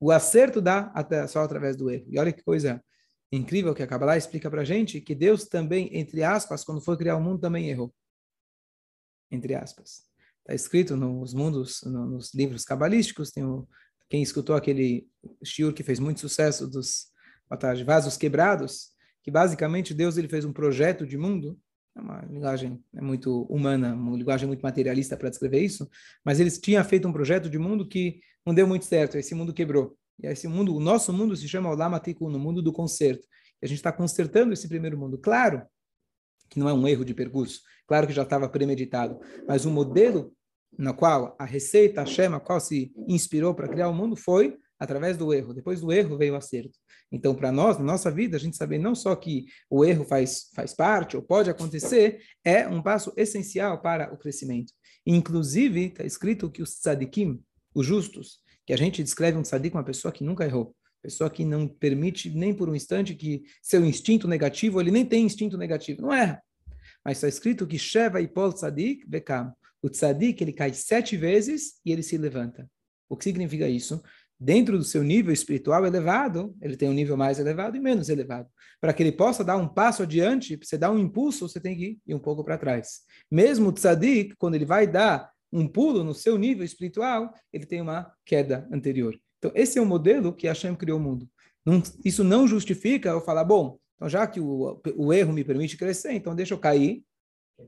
O 0.00 0.10
acerto 0.10 0.60
dá 0.60 0.92
até 0.94 1.26
só 1.26 1.40
através 1.42 1.76
do 1.76 1.90
erro. 1.90 2.06
E 2.08 2.18
olha 2.18 2.32
que 2.32 2.42
coisa 2.42 2.82
incrível 3.30 3.74
que 3.74 3.82
a 3.82 3.86
Kabbalah 3.86 4.16
explica 4.16 4.50
para 4.50 4.62
a 4.62 4.64
gente 4.64 5.00
que 5.00 5.14
Deus 5.14 5.44
também, 5.44 5.90
entre 5.96 6.22
aspas, 6.22 6.64
quando 6.64 6.80
foi 6.80 6.96
criar 6.96 7.16
o 7.16 7.20
mundo, 7.20 7.40
também 7.40 7.68
errou. 7.68 7.94
Entre 9.30 9.54
aspas. 9.54 10.06
Está 10.40 10.54
escrito 10.54 10.96
nos 10.96 11.34
mundos, 11.34 11.82
nos 11.82 12.32
livros 12.32 12.64
cabalísticos, 12.64 13.30
tem 13.30 13.44
o, 13.44 13.68
quem 14.08 14.22
escutou 14.22 14.56
aquele 14.56 15.06
shiur 15.44 15.74
que 15.74 15.82
fez 15.82 15.98
muito 15.98 16.20
sucesso 16.20 16.66
dos 16.66 17.08
vasos 17.84 18.16
quebrados, 18.16 18.90
que 19.22 19.30
basicamente 19.30 19.92
Deus 19.92 20.16
ele 20.16 20.28
fez 20.28 20.44
um 20.44 20.52
projeto 20.52 21.06
de 21.06 21.18
mundo, 21.18 21.58
é 21.94 22.00
uma 22.00 22.24
linguagem 22.24 22.82
é 22.94 23.00
muito 23.02 23.42
humana, 23.42 23.94
uma 23.94 24.16
linguagem 24.16 24.46
muito 24.46 24.62
materialista 24.62 25.16
para 25.16 25.28
descrever 25.28 25.60
isso, 25.60 25.88
mas 26.24 26.40
eles 26.40 26.58
tinham 26.58 26.82
feito 26.84 27.06
um 27.06 27.12
projeto 27.12 27.50
de 27.50 27.58
mundo 27.58 27.86
que 27.86 28.20
não 28.46 28.54
deu 28.54 28.66
muito 28.66 28.86
certo, 28.86 29.18
esse 29.18 29.34
mundo 29.34 29.52
quebrou. 29.52 29.97
E 30.22 30.26
esse 30.26 30.48
mundo, 30.48 30.74
o 30.74 30.80
nosso 30.80 31.12
mundo 31.12 31.36
se 31.36 31.48
chama 31.48 31.70
Olamatiku, 31.70 32.28
no 32.28 32.38
mundo 32.38 32.60
do 32.60 32.72
conserto. 32.72 33.26
E 33.62 33.66
a 33.66 33.68
gente 33.68 33.78
está 33.78 33.92
consertando 33.92 34.52
esse 34.52 34.68
primeiro 34.68 34.98
mundo. 34.98 35.18
Claro 35.18 35.62
que 36.48 36.58
não 36.58 36.68
é 36.68 36.72
um 36.72 36.88
erro 36.88 37.04
de 37.04 37.14
percurso, 37.14 37.60
claro 37.86 38.06
que 38.06 38.12
já 38.12 38.22
estava 38.22 38.48
premeditado, 38.48 39.20
mas 39.46 39.66
o 39.66 39.70
modelo 39.70 40.32
no 40.78 40.94
qual 40.94 41.36
a 41.38 41.44
receita, 41.44 42.02
a 42.02 42.06
chama, 42.06 42.38
a 42.38 42.40
qual 42.40 42.60
se 42.60 42.92
inspirou 43.06 43.54
para 43.54 43.68
criar 43.68 43.88
o 43.88 43.94
mundo 43.94 44.16
foi 44.16 44.56
através 44.78 45.16
do 45.16 45.34
erro. 45.34 45.52
Depois 45.52 45.80
do 45.80 45.92
erro 45.92 46.16
veio 46.16 46.34
o 46.34 46.36
acerto. 46.36 46.78
Então, 47.10 47.34
para 47.34 47.50
nós, 47.50 47.78
na 47.78 47.84
nossa 47.84 48.10
vida, 48.10 48.36
a 48.36 48.40
gente 48.40 48.56
saber 48.56 48.78
não 48.78 48.94
só 48.94 49.16
que 49.16 49.46
o 49.68 49.84
erro 49.84 50.04
faz, 50.04 50.50
faz 50.54 50.74
parte 50.74 51.16
ou 51.16 51.22
pode 51.22 51.50
acontecer, 51.50 52.20
é 52.44 52.68
um 52.68 52.82
passo 52.82 53.12
essencial 53.16 53.80
para 53.80 54.12
o 54.12 54.18
crescimento. 54.18 54.72
Inclusive, 55.06 55.86
está 55.86 56.04
escrito 56.04 56.50
que 56.50 56.62
os 56.62 56.78
tzadikim, 56.78 57.42
os 57.74 57.86
justos, 57.86 58.40
que 58.68 58.74
a 58.74 58.76
gente 58.76 59.02
descreve 59.02 59.38
um 59.38 59.40
tzadik 59.40 59.74
uma 59.74 59.82
pessoa 59.82 60.12
que 60.12 60.22
nunca 60.22 60.44
errou, 60.44 60.76
pessoa 61.00 61.30
que 61.30 61.42
não 61.42 61.66
permite 61.66 62.28
nem 62.28 62.52
por 62.52 62.68
um 62.68 62.74
instante 62.74 63.14
que 63.14 63.44
seu 63.62 63.82
instinto 63.82 64.28
negativo, 64.28 64.78
ele 64.78 64.90
nem 64.90 65.06
tem 65.06 65.24
instinto 65.24 65.56
negativo, 65.56 66.02
não 66.02 66.12
erra. 66.12 66.42
Mas 67.02 67.16
está 67.16 67.28
escrito 67.28 67.66
que 67.66 67.78
Sheva 67.78 68.20
e 68.20 68.28
Paul 68.28 68.52
Tzadik 68.52 69.08
Bekam. 69.08 69.54
O 69.80 69.88
Tzadik, 69.88 70.44
ele 70.44 70.52
cai 70.52 70.74
sete 70.74 71.16
vezes 71.16 71.80
e 71.82 71.90
ele 71.90 72.02
se 72.02 72.18
levanta. 72.18 72.68
O 73.08 73.16
que 73.16 73.24
significa 73.24 73.66
isso? 73.66 74.02
Dentro 74.38 74.76
do 74.76 74.84
seu 74.84 75.02
nível 75.02 75.32
espiritual 75.32 75.86
elevado, 75.86 76.54
ele 76.60 76.76
tem 76.76 76.90
um 76.90 76.92
nível 76.92 77.16
mais 77.16 77.38
elevado 77.38 77.74
e 77.74 77.80
menos 77.80 78.10
elevado. 78.10 78.50
Para 78.82 78.92
que 78.92 79.02
ele 79.02 79.12
possa 79.12 79.42
dar 79.42 79.56
um 79.56 79.66
passo 79.66 80.02
adiante, 80.02 80.58
você 80.62 80.76
dar 80.76 80.90
um 80.90 80.98
impulso, 80.98 81.48
você 81.48 81.58
tem 81.58 81.74
que 81.74 81.98
ir 82.06 82.14
um 82.14 82.18
pouco 82.18 82.44
para 82.44 82.58
trás. 82.58 83.00
Mesmo 83.30 83.70
o 83.70 83.72
Tzadik, 83.72 84.36
quando 84.36 84.56
ele 84.56 84.66
vai 84.66 84.86
dar 84.86 85.32
um 85.52 85.66
pulo 85.66 86.04
no 86.04 86.14
seu 86.14 86.36
nível 86.36 86.64
espiritual, 86.64 87.32
ele 87.52 87.66
tem 87.66 87.80
uma 87.80 88.12
queda 88.24 88.68
anterior. 88.72 89.18
Então, 89.38 89.52
esse 89.54 89.78
é 89.78 89.82
o 89.82 89.86
modelo 89.86 90.32
que 90.32 90.46
Hashem 90.46 90.74
criou 90.74 90.98
o 90.98 91.02
mundo. 91.02 91.28
Não, 91.64 91.82
isso 92.04 92.24
não 92.24 92.46
justifica 92.46 93.10
eu 93.10 93.20
falar, 93.20 93.44
bom, 93.44 93.78
então 93.96 94.08
já 94.08 94.26
que 94.26 94.40
o, 94.40 94.80
o 94.96 95.12
erro 95.12 95.32
me 95.32 95.44
permite 95.44 95.76
crescer, 95.76 96.12
então 96.12 96.34
deixa 96.34 96.54
eu 96.54 96.58
cair 96.58 97.04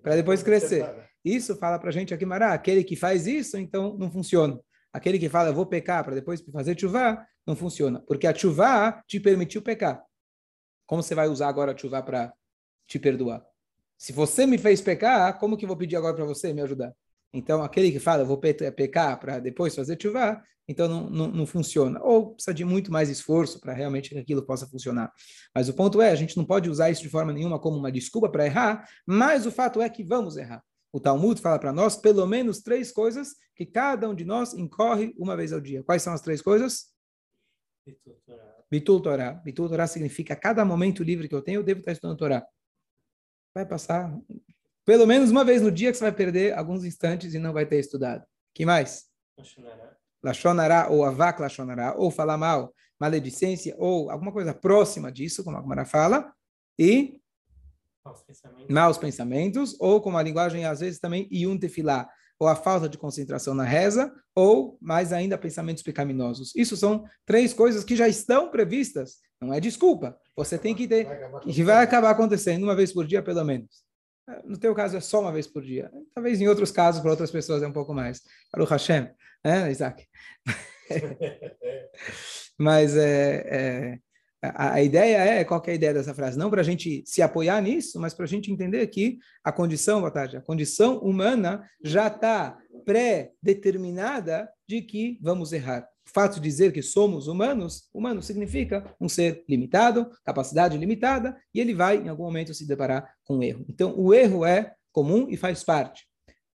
para 0.02 0.16
depois 0.16 0.42
crescer. 0.42 0.88
Isso 1.24 1.56
fala 1.56 1.78
para 1.78 1.90
a 1.90 1.92
gente 1.92 2.14
aqui, 2.14 2.24
Mará, 2.24 2.52
aquele 2.52 2.82
que 2.82 2.96
faz 2.96 3.26
isso, 3.26 3.58
então 3.58 3.96
não 3.98 4.10
funciona. 4.10 4.58
Aquele 4.92 5.18
que 5.18 5.28
fala, 5.28 5.50
eu 5.50 5.54
vou 5.54 5.66
pecar 5.66 6.02
para 6.04 6.14
depois 6.14 6.40
fazer 6.52 6.78
chuva, 6.78 7.24
não 7.46 7.54
funciona. 7.54 8.00
Porque 8.06 8.26
a 8.26 8.34
chuva 8.34 9.02
te 9.06 9.20
permitiu 9.20 9.62
pecar. 9.62 10.02
Como 10.86 11.02
você 11.02 11.14
vai 11.14 11.28
usar 11.28 11.48
agora 11.48 11.72
a 11.72 11.76
chuva 11.76 12.02
para 12.02 12.32
te 12.86 12.98
perdoar? 12.98 13.44
Se 13.96 14.12
você 14.12 14.46
me 14.46 14.56
fez 14.56 14.80
pecar, 14.80 15.38
como 15.38 15.56
que 15.56 15.64
eu 15.64 15.68
vou 15.68 15.76
pedir 15.76 15.96
agora 15.96 16.16
para 16.16 16.24
você 16.24 16.52
me 16.52 16.62
ajudar? 16.62 16.92
Então, 17.32 17.62
aquele 17.62 17.92
que 17.92 18.00
fala, 18.00 18.24
vou 18.24 18.38
pecar 18.38 19.18
para 19.20 19.38
depois 19.38 19.74
fazer 19.74 19.96
chuva, 20.00 20.42
então 20.68 20.88
não, 20.88 21.10
não, 21.10 21.28
não, 21.28 21.46
funciona. 21.46 22.00
Ou 22.02 22.34
precisa 22.34 22.54
de 22.54 22.64
muito 22.64 22.92
mais 22.92 23.08
esforço 23.08 23.60
para 23.60 23.72
realmente 23.72 24.10
que 24.10 24.18
aquilo 24.18 24.44
possa 24.44 24.66
funcionar. 24.66 25.12
Mas 25.54 25.68
o 25.68 25.74
ponto 25.74 26.00
é, 26.00 26.10
a 26.10 26.14
gente 26.14 26.36
não 26.36 26.44
pode 26.44 26.68
usar 26.70 26.90
isso 26.90 27.02
de 27.02 27.08
forma 27.08 27.32
nenhuma 27.32 27.58
como 27.58 27.76
uma 27.76 27.90
desculpa 27.90 28.28
para 28.30 28.46
errar, 28.46 28.88
mas 29.06 29.46
o 29.46 29.52
fato 29.52 29.80
é 29.80 29.88
que 29.88 30.04
vamos 30.04 30.36
errar. 30.36 30.62
O 30.92 30.98
Talmud 30.98 31.40
fala 31.40 31.58
para 31.58 31.72
nós 31.72 31.96
pelo 31.96 32.26
menos 32.26 32.60
três 32.60 32.90
coisas 32.90 33.34
que 33.54 33.64
cada 33.64 34.08
um 34.08 34.14
de 34.14 34.24
nós 34.24 34.54
incorre 34.54 35.14
uma 35.16 35.36
vez 35.36 35.52
ao 35.52 35.60
dia. 35.60 35.84
Quais 35.84 36.02
são 36.02 36.12
as 36.12 36.20
três 36.20 36.42
coisas? 36.42 36.92
Bitul 38.70 39.00
Torah. 39.00 39.32
Bitul 39.44 39.68
Torah 39.68 39.86
significa 39.86 40.36
cada 40.36 40.64
momento 40.64 41.02
livre 41.02 41.28
que 41.28 41.34
eu 41.34 41.42
tenho, 41.42 41.60
eu 41.60 41.64
devo 41.64 41.80
estar 41.80 41.92
estudando 41.92 42.16
Torah. 42.16 42.46
Vai 43.54 43.66
passar 43.66 44.16
pelo 44.90 45.06
menos 45.06 45.30
uma 45.30 45.44
vez 45.44 45.62
no 45.62 45.70
dia 45.70 45.92
que 45.92 45.98
você 45.98 46.02
vai 46.02 46.10
perder 46.10 46.52
alguns 46.52 46.84
instantes 46.84 47.32
e 47.32 47.38
não 47.38 47.52
vai 47.52 47.64
ter 47.64 47.78
estudado. 47.78 48.24
que 48.52 48.66
mais? 48.66 49.04
Lachonará, 50.20 50.88
ou 50.90 51.04
avak 51.04 51.40
lachonará, 51.40 51.94
ou 51.96 52.10
falar 52.10 52.36
mal, 52.36 52.74
maledicência, 52.98 53.72
ou 53.78 54.10
alguma 54.10 54.32
coisa 54.32 54.52
próxima 54.52 55.12
disso, 55.12 55.44
como 55.44 55.56
a 55.56 55.62
Gemara 55.62 55.84
fala, 55.84 56.34
e 56.76 57.20
maus 58.04 58.20
pensamentos. 58.24 58.66
maus 58.68 58.98
pensamentos, 58.98 59.76
ou 59.78 60.00
como 60.00 60.18
a 60.18 60.22
linguagem 60.24 60.64
às 60.64 60.80
vezes 60.80 60.98
também 60.98 61.28
iun 61.30 61.56
tefilá, 61.56 62.08
ou 62.36 62.48
a 62.48 62.56
falta 62.56 62.88
de 62.88 62.98
concentração 62.98 63.54
na 63.54 63.62
reza, 63.62 64.12
ou 64.34 64.76
mais 64.80 65.12
ainda 65.12 65.38
pensamentos 65.38 65.84
pecaminosos. 65.84 66.52
Isso 66.56 66.76
são 66.76 67.04
três 67.24 67.54
coisas 67.54 67.84
que 67.84 67.94
já 67.94 68.08
estão 68.08 68.50
previstas, 68.50 69.18
não 69.40 69.54
é 69.54 69.60
desculpa. 69.60 70.18
Você 70.34 70.58
tem 70.58 70.74
que 70.74 70.88
ter, 70.88 71.06
que 71.42 71.62
vai 71.62 71.84
acabar 71.84 72.10
acontecendo 72.10 72.64
uma 72.64 72.74
vez 72.74 72.92
por 72.92 73.06
dia, 73.06 73.22
pelo 73.22 73.44
menos. 73.44 73.88
No 74.44 74.58
teu 74.58 74.74
caso 74.74 74.96
é 74.96 75.00
só 75.00 75.20
uma 75.20 75.32
vez 75.32 75.46
por 75.46 75.62
dia. 75.62 75.90
Talvez 76.14 76.40
em 76.40 76.48
outros 76.48 76.70
casos, 76.70 77.00
para 77.00 77.10
outras 77.10 77.30
pessoas, 77.30 77.62
é 77.62 77.66
um 77.66 77.72
pouco 77.72 77.94
mais. 77.94 78.22
Para 78.50 78.62
o 78.62 78.66
Hashem, 78.66 79.10
né, 79.44 79.70
Isaac? 79.70 80.06
Mas 82.58 82.96
é, 82.96 83.46
é, 83.46 83.98
a, 84.42 84.74
a, 84.74 84.82
ideia 84.82 85.16
é, 85.16 85.44
qual 85.44 85.62
é 85.66 85.70
a 85.70 85.74
ideia 85.74 85.94
dessa 85.94 86.14
frase? 86.14 86.38
Não 86.38 86.50
para 86.50 86.60
a 86.60 86.64
gente 86.64 87.02
se 87.06 87.22
apoiar 87.22 87.60
nisso, 87.60 87.98
mas 87.98 88.12
para 88.12 88.24
a 88.24 88.28
gente 88.28 88.52
entender 88.52 88.86
que 88.88 89.18
a 89.42 89.50
condição, 89.50 90.00
boa 90.00 90.10
tarde, 90.10 90.36
a 90.36 90.42
condição 90.42 90.98
humana 90.98 91.66
já 91.82 92.08
está 92.08 92.58
pré-determinada 92.84 94.50
de 94.68 94.82
que 94.82 95.18
vamos 95.22 95.52
errar 95.52 95.88
fato 96.12 96.34
de 96.34 96.40
dizer 96.40 96.72
que 96.72 96.82
somos 96.82 97.26
humanos, 97.26 97.88
humano 97.92 98.22
significa 98.22 98.94
um 99.00 99.08
ser 99.08 99.44
limitado, 99.48 100.10
capacidade 100.24 100.76
limitada, 100.76 101.36
e 101.54 101.60
ele 101.60 101.74
vai, 101.74 101.98
em 101.98 102.08
algum 102.08 102.24
momento, 102.24 102.54
se 102.54 102.66
deparar 102.66 103.14
com 103.24 103.38
um 103.38 103.42
erro. 103.42 103.64
Então, 103.68 103.94
o 103.98 104.12
erro 104.12 104.44
é 104.44 104.74
comum 104.92 105.28
e 105.28 105.36
faz 105.36 105.62
parte. 105.64 106.06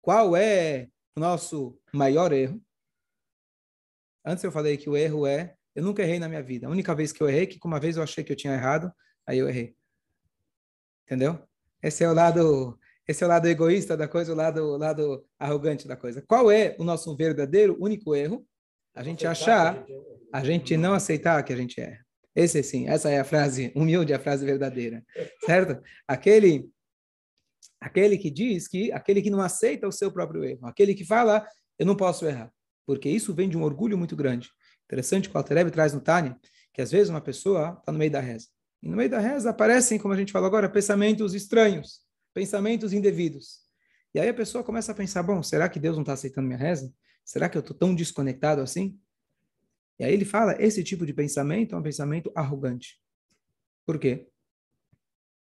Qual 0.01 0.37
é 0.37 0.89
o 1.17 1.21
nosso 1.21 1.79
maior 1.93 2.33
erro? 2.33 2.61
Antes 4.25 4.45
eu 4.45 4.53
falei 4.53 4.77
que 4.77 4.89
o 4.89 4.97
erro 4.97 5.27
é, 5.27 5.55
eu 5.75 5.83
nunca 5.83 6.03
errei 6.03 6.19
na 6.19 6.29
minha 6.29 6.43
vida. 6.43 6.67
A 6.67 6.71
única 6.71 6.95
vez 6.95 7.13
que 7.13 7.23
eu 7.23 7.29
errei, 7.29 7.47
que 7.47 7.59
uma 7.65 7.81
vez 7.81 7.97
eu 7.97 8.03
achei 8.03 8.23
que 8.23 8.33
eu 8.33 8.37
tinha 8.37 8.55
errado, 8.55 8.93
aí 9.27 9.39
eu 9.39 9.49
errei. 9.49 9.75
Entendeu? 11.05 11.39
Esse 11.83 12.05
é 12.05 12.09
o 12.09 12.15
lado, 12.15 12.79
esse 13.07 13.23
é 13.23 13.27
o 13.27 13.29
lado 13.29 13.49
egoísta 13.49 13.97
da 13.97 14.07
coisa, 14.07 14.33
o 14.33 14.37
lado, 14.37 14.63
o 14.63 14.77
lado 14.77 15.27
arrogante 15.39 15.89
da 15.89 15.97
coisa. 15.97 16.23
Qual 16.23 16.51
é 16.51 16.77
o 16.79 16.85
nosso 16.85 17.15
verdadeiro 17.17 17.77
único 17.81 18.15
erro? 18.15 18.47
A 18.95 19.03
gente 19.03 19.27
achar, 19.27 19.85
a 20.33 20.45
gente 20.45 20.77
não 20.77 20.95
aceitar 20.95 21.43
que 21.43 21.53
a 21.53 21.57
gente 21.57 21.81
é. 21.81 21.99
Esse 22.35 22.63
sim, 22.63 22.89
essa 22.89 23.11
é 23.11 23.21
a 23.21 23.25
frase 23.25 23.73
humilde, 23.77 24.15
a 24.15 24.19
frase 24.19 24.45
verdadeira, 24.45 25.05
certo? 25.45 25.83
Aquele 26.07 26.71
aquele 27.81 28.17
que 28.17 28.31
diz 28.31 28.69
que 28.69 28.93
aquele 28.93 29.21
que 29.21 29.31
não 29.31 29.41
aceita 29.41 29.89
o 29.89 29.93
seu 29.93 30.11
próprio 30.11 30.45
erro, 30.45 30.67
aquele 30.67 30.95
que 30.95 31.05
fala 31.05 31.47
eu 31.79 31.85
não 31.85 31.97
posso 31.97 32.27
errar, 32.27 32.53
porque 32.87 33.09
isso 33.09 33.35
vem 33.35 33.49
de 33.49 33.57
um 33.57 33.63
orgulho 33.63 33.99
muito 33.99 34.15
grande. 34.17 34.51
Interessante 34.85 35.29
que 35.29 35.35
o 35.35 35.39
Altereb 35.39 35.71
traz 35.71 35.93
no 35.93 36.01
Tânia, 36.01 36.39
que 36.73 36.81
às 36.81 36.91
vezes 36.91 37.09
uma 37.09 37.21
pessoa 37.21 37.77
está 37.81 37.93
no 37.93 37.99
meio 37.99 38.11
da 38.11 38.21
reza. 38.21 38.49
E 38.83 38.89
no 38.89 38.97
meio 38.97 39.09
da 39.09 39.19
reza 39.19 39.51
aparecem, 39.51 39.99
como 39.99 40.13
a 40.13 40.17
gente 40.17 40.33
falou 40.33 40.47
agora, 40.47 40.69
pensamentos 40.69 41.35
estranhos. 41.35 42.01
pensamentos 42.35 42.93
indevidos. 42.93 43.61
E 44.15 44.21
aí 44.21 44.29
a 44.29 44.35
pessoa 44.35 44.65
começa 44.65 44.93
a 44.93 44.95
pensar, 44.95 45.23
bom, 45.23 45.43
será 45.43 45.69
que 45.69 45.79
Deus 45.79 45.97
não 45.97 46.03
está 46.03 46.13
aceitando 46.13 46.47
minha 46.47 46.59
reza? 46.59 46.93
Será 47.25 47.49
que 47.49 47.57
eu 47.57 47.61
estou 47.61 47.77
tão 47.77 47.95
desconectado 47.95 48.61
assim? 48.61 48.99
E 49.99 50.05
aí 50.05 50.13
ele 50.13 50.25
fala, 50.25 50.61
esse 50.61 50.83
tipo 50.83 51.07
de 51.07 51.13
pensamento 51.13 51.75
é 51.75 51.79
um 51.79 51.83
pensamento 51.83 52.33
arrogante. 52.35 53.01
Por 53.87 53.99
quê? 53.99 54.29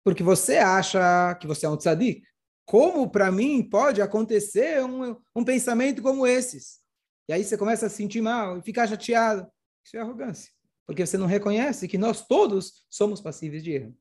Porque 0.03 0.21
você 0.21 0.57
acha 0.57 1.35
que 1.35 1.47
você 1.47 1.65
é 1.65 1.69
um 1.69 1.77
tzadik. 1.77 2.23
Como 2.65 3.09
para 3.09 3.31
mim 3.31 3.67
pode 3.67 4.01
acontecer 4.01 4.83
um, 4.83 5.17
um 5.35 5.43
pensamento 5.43 6.01
como 6.01 6.27
esses? 6.27 6.81
E 7.27 7.33
aí 7.33 7.43
você 7.43 7.57
começa 7.57 7.85
a 7.85 7.89
se 7.89 7.95
sentir 7.95 8.21
mal 8.21 8.57
e 8.57 8.61
ficar 8.61 8.87
chateado. 8.87 9.47
Isso 9.83 9.97
é 9.97 9.99
arrogância. 9.99 10.51
Porque 10.85 11.05
você 11.05 11.17
não 11.17 11.25
reconhece 11.25 11.87
que 11.87 11.97
nós 11.97 12.25
todos 12.25 12.85
somos 12.89 13.21
passíveis 13.21 13.63
de 13.63 13.71
erro. 13.71 13.97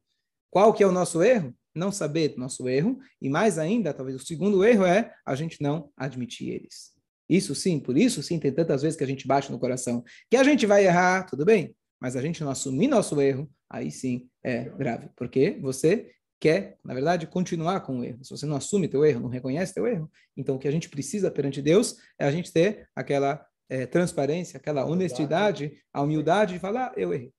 Qual 0.50 0.74
que 0.74 0.82
é 0.82 0.86
o 0.86 0.92
nosso 0.92 1.22
erro? 1.22 1.54
Não 1.74 1.90
saber 1.90 2.30
do 2.30 2.38
nosso 2.38 2.68
erro. 2.68 2.98
E 3.20 3.28
mais 3.28 3.58
ainda, 3.58 3.94
talvez 3.94 4.20
o 4.20 4.26
segundo 4.26 4.64
erro 4.64 4.84
é 4.84 5.14
a 5.24 5.34
gente 5.34 5.62
não 5.62 5.90
admitir 5.96 6.50
eles. 6.50 6.91
Isso 7.32 7.54
sim, 7.54 7.80
por 7.80 7.96
isso 7.96 8.22
sim, 8.22 8.38
tem 8.38 8.52
tantas 8.52 8.82
vezes 8.82 8.94
que 8.94 9.02
a 9.02 9.06
gente 9.06 9.26
baixa 9.26 9.50
no 9.50 9.58
coração. 9.58 10.04
Que 10.30 10.36
a 10.36 10.44
gente 10.44 10.66
vai 10.66 10.84
errar, 10.84 11.24
tudo 11.24 11.46
bem. 11.46 11.74
Mas 11.98 12.14
a 12.14 12.20
gente 12.20 12.44
não 12.44 12.50
assumir 12.50 12.88
nosso 12.88 13.18
erro, 13.22 13.50
aí 13.70 13.90
sim 13.90 14.28
é 14.44 14.64
grave. 14.68 15.08
Porque 15.16 15.58
você 15.62 16.12
quer, 16.38 16.76
na 16.84 16.92
verdade, 16.92 17.26
continuar 17.26 17.80
com 17.80 18.00
o 18.00 18.04
erro. 18.04 18.22
Se 18.22 18.30
você 18.30 18.44
não 18.44 18.56
assume 18.56 18.86
teu 18.86 19.02
erro, 19.02 19.20
não 19.20 19.30
reconhece 19.30 19.72
teu 19.72 19.86
erro, 19.86 20.10
então 20.36 20.56
o 20.56 20.58
que 20.58 20.68
a 20.68 20.70
gente 20.70 20.90
precisa 20.90 21.30
perante 21.30 21.62
Deus 21.62 21.96
é 22.18 22.26
a 22.26 22.30
gente 22.30 22.52
ter 22.52 22.86
aquela 22.94 23.46
é, 23.70 23.86
transparência, 23.86 24.58
aquela 24.58 24.84
honestidade, 24.84 25.72
a 25.90 26.02
humildade 26.02 26.52
de 26.52 26.58
falar, 26.58 26.92
eu 26.98 27.14
errei. 27.14 27.32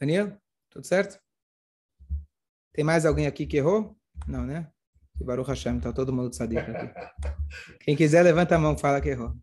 Daniel, 0.00 0.40
tudo 0.70 0.86
certo? 0.86 1.20
Tem 2.72 2.82
mais 2.82 3.04
alguém 3.04 3.26
aqui 3.26 3.46
que 3.46 3.58
errou? 3.58 3.94
Não, 4.26 4.46
né? 4.46 4.72
Baruch 5.24 5.48
Hashem, 5.48 5.76
está 5.78 5.92
todo 5.92 6.12
mundo 6.12 6.34
sadico 6.34 6.70
aqui. 6.70 6.92
Quem 7.80 7.96
quiser, 7.96 8.22
levanta 8.22 8.56
a 8.56 8.58
mão, 8.58 8.76
fala 8.76 9.00
que 9.00 9.08
errou. 9.08 9.34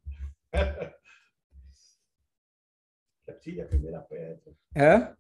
a 3.61 3.65
primeira 3.65 4.01
pedra. 4.01 4.53
É? 4.75 5.13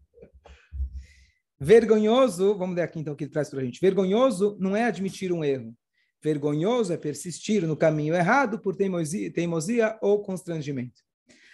Vergonhoso, 1.59 2.55
vamos 2.55 2.75
ler 2.75 2.83
aqui 2.83 2.99
então 2.99 3.13
o 3.13 3.15
que 3.15 3.23
ele 3.23 3.31
traz 3.31 3.49
para 3.49 3.61
a 3.61 3.63
gente. 3.63 3.79
Vergonhoso 3.81 4.57
não 4.59 4.75
é 4.75 4.83
admitir 4.83 5.31
um 5.31 5.43
erro. 5.43 5.75
Vergonhoso 6.21 6.93
é 6.93 6.97
persistir 6.97 7.65
no 7.65 7.77
caminho 7.77 8.13
errado 8.13 8.59
por 8.59 8.75
teimosia, 8.75 9.31
teimosia 9.31 9.97
ou 10.01 10.21
constrangimento. 10.21 11.01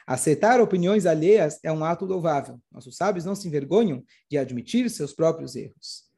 Aceitar 0.05 0.59
opiniões 0.59 1.05
alheias 1.05 1.59
é 1.63 1.71
um 1.71 1.83
ato 1.83 2.05
louvável. 2.05 2.59
Nossos 2.71 2.97
sábios 2.97 3.23
não 3.23 3.35
se 3.35 3.47
envergonham 3.47 4.03
de 4.29 4.37
admitir 4.37 4.89
seus 4.89 5.13
próprios 5.13 5.55
erros. 5.55 6.11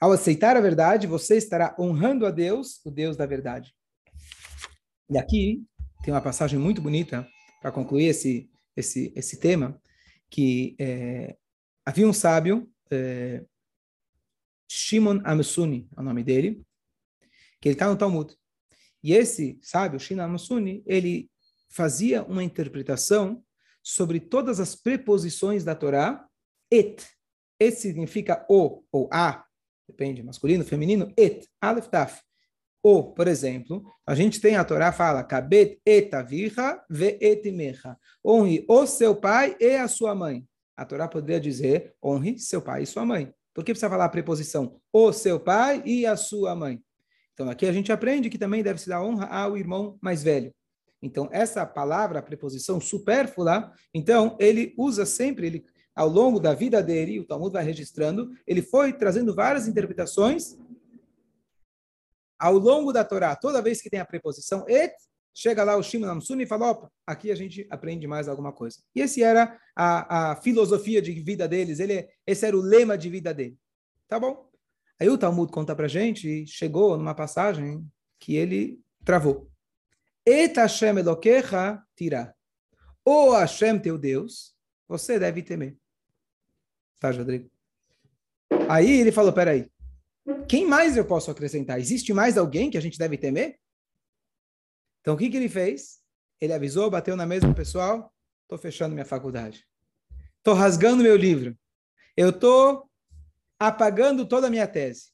Ao 0.00 0.12
aceitar 0.12 0.56
a 0.56 0.60
verdade, 0.62 1.06
você 1.06 1.36
estará 1.36 1.76
honrando 1.78 2.24
a 2.24 2.30
Deus, 2.30 2.80
o 2.86 2.90
Deus 2.90 3.18
da 3.18 3.26
verdade. 3.26 3.74
E 5.10 5.18
aqui 5.18 5.62
tem 6.02 6.14
uma 6.14 6.22
passagem 6.22 6.58
muito 6.58 6.80
bonita 6.80 7.28
para 7.60 7.70
concluir 7.70 8.06
esse, 8.06 8.50
esse, 8.74 9.12
esse 9.14 9.38
tema, 9.38 9.78
que 10.30 10.74
é, 10.80 11.36
havia 11.84 12.08
um 12.08 12.14
sábio 12.14 12.66
é, 12.90 13.44
Shimon 14.66 15.20
Amsuni, 15.22 15.86
é 15.94 16.00
o 16.00 16.02
nome 16.02 16.24
dele, 16.24 16.62
que 17.60 17.68
ele 17.68 17.74
está 17.74 17.86
no 17.86 17.96
Talmud. 17.96 18.34
E 19.02 19.12
esse 19.12 19.58
sábio, 19.60 20.00
Shimon 20.00 20.22
Amsuni, 20.22 20.82
ele 20.86 21.30
fazia 21.68 22.22
uma 22.22 22.42
interpretação 22.42 23.44
sobre 23.82 24.18
todas 24.18 24.60
as 24.60 24.74
preposições 24.74 25.62
da 25.62 25.74
Torá, 25.74 26.26
et. 26.70 27.06
Et 27.60 27.72
significa 27.72 28.46
o 28.48 28.82
ou 28.90 29.06
a, 29.12 29.44
depende, 29.90 30.22
masculino, 30.22 30.64
feminino, 30.64 31.12
et, 31.16 31.46
alef, 31.60 31.88
taf. 31.88 32.20
O, 32.82 33.12
por 33.12 33.28
exemplo, 33.28 33.84
a 34.06 34.14
gente 34.14 34.40
tem 34.40 34.56
a 34.56 34.64
Torá 34.64 34.90
fala, 34.90 35.22
kabet 35.22 35.78
et 35.84 36.14
avicha 36.14 36.82
ve 36.88 37.18
et 37.20 37.50
mecha. 37.52 37.96
Honre 38.24 38.64
o 38.66 38.86
seu 38.86 39.14
pai 39.14 39.54
e 39.60 39.76
a 39.76 39.86
sua 39.86 40.14
mãe. 40.14 40.46
A 40.74 40.86
Torá 40.86 41.06
poderia 41.06 41.38
dizer, 41.38 41.94
honre 42.02 42.38
seu 42.38 42.62
pai 42.62 42.84
e 42.84 42.86
sua 42.86 43.04
mãe. 43.04 43.34
Por 43.52 43.64
que 43.64 43.72
precisa 43.72 43.90
falar 43.90 44.06
a 44.06 44.08
preposição 44.08 44.80
o 44.90 45.12
seu 45.12 45.38
pai 45.38 45.82
e 45.84 46.06
a 46.06 46.16
sua 46.16 46.54
mãe? 46.54 46.82
Então, 47.34 47.50
aqui 47.50 47.66
a 47.66 47.72
gente 47.72 47.92
aprende 47.92 48.30
que 48.30 48.38
também 48.38 48.62
deve 48.62 48.80
se 48.80 48.88
dar 48.88 49.02
honra 49.02 49.26
ao 49.26 49.58
irmão 49.58 49.98
mais 50.00 50.22
velho. 50.22 50.54
Então, 51.02 51.28
essa 51.32 51.64
palavra, 51.64 52.18
a 52.18 52.22
preposição 52.22 52.80
supérflua, 52.80 53.72
então, 53.94 54.36
ele 54.38 54.74
usa 54.76 55.06
sempre, 55.06 55.46
ele, 55.46 55.64
ao 55.94 56.08
longo 56.08 56.40
da 56.40 56.54
vida 56.54 56.82
dele, 56.82 57.20
o 57.20 57.24
Talmud 57.24 57.52
vai 57.52 57.64
registrando, 57.64 58.30
ele 58.46 58.62
foi 58.62 58.92
trazendo 58.92 59.34
várias 59.34 59.66
interpretações 59.66 60.58
ao 62.38 62.54
longo 62.54 62.92
da 62.92 63.04
Torá. 63.04 63.36
Toda 63.36 63.62
vez 63.62 63.82
que 63.82 63.90
tem 63.90 64.00
a 64.00 64.04
preposição 64.04 64.64
et, 64.68 64.94
Chega 65.32 65.62
lá 65.62 65.76
o 65.76 65.82
Shimon 65.82 66.08
Amsuni 66.08 66.42
e 66.42 66.46
fala, 66.46 66.70
opa, 66.70 66.92
aqui 67.06 67.30
a 67.30 67.34
gente 67.34 67.66
aprende 67.70 68.06
mais 68.06 68.28
alguma 68.28 68.52
coisa. 68.52 68.78
E 68.94 69.00
esse 69.00 69.22
era 69.22 69.58
a, 69.76 70.32
a 70.32 70.36
filosofia 70.36 71.00
de 71.00 71.12
vida 71.12 71.46
deles, 71.46 71.78
ele, 71.78 72.08
esse 72.26 72.44
era 72.44 72.56
o 72.56 72.60
lema 72.60 72.98
de 72.98 73.08
vida 73.08 73.32
dele. 73.32 73.56
Tá 74.08 74.18
bom. 74.18 74.50
Aí 74.98 75.08
o 75.08 75.16
Talmud 75.16 75.50
conta 75.50 75.74
pra 75.74 75.88
gente, 75.88 76.46
chegou 76.46 76.96
numa 76.96 77.14
passagem 77.14 77.88
que 78.18 78.36
ele 78.36 78.80
travou. 79.04 79.48
Et 80.26 80.52
Hashem 80.54 80.98
Elokecha 80.98 81.82
tira. 81.96 82.34
O 83.04 83.32
Hashem 83.32 83.78
teu 83.78 83.96
Deus, 83.96 84.54
você 84.90 85.20
deve 85.20 85.40
temer. 85.40 85.76
Tá, 86.98 87.12
Rodrigo? 87.12 87.48
Aí 88.68 89.00
ele 89.00 89.12
falou, 89.12 89.32
peraí, 89.32 89.70
quem 90.48 90.66
mais 90.66 90.96
eu 90.96 91.04
posso 91.04 91.30
acrescentar? 91.30 91.78
Existe 91.78 92.12
mais 92.12 92.36
alguém 92.36 92.68
que 92.68 92.76
a 92.76 92.80
gente 92.80 92.98
deve 92.98 93.16
temer? 93.16 93.56
Então, 95.00 95.14
o 95.14 95.16
que, 95.16 95.30
que 95.30 95.36
ele 95.36 95.48
fez? 95.48 96.00
Ele 96.40 96.52
avisou, 96.52 96.90
bateu 96.90 97.14
na 97.14 97.24
mesa 97.24 97.54
pessoal, 97.54 98.12
estou 98.42 98.58
fechando 98.58 98.92
minha 98.92 99.06
faculdade. 99.06 99.64
Estou 100.38 100.54
rasgando 100.54 101.04
meu 101.04 101.14
livro. 101.16 101.56
Eu 102.16 102.30
estou 102.30 102.90
apagando 103.60 104.26
toda 104.26 104.48
a 104.48 104.50
minha 104.50 104.66
tese. 104.66 105.12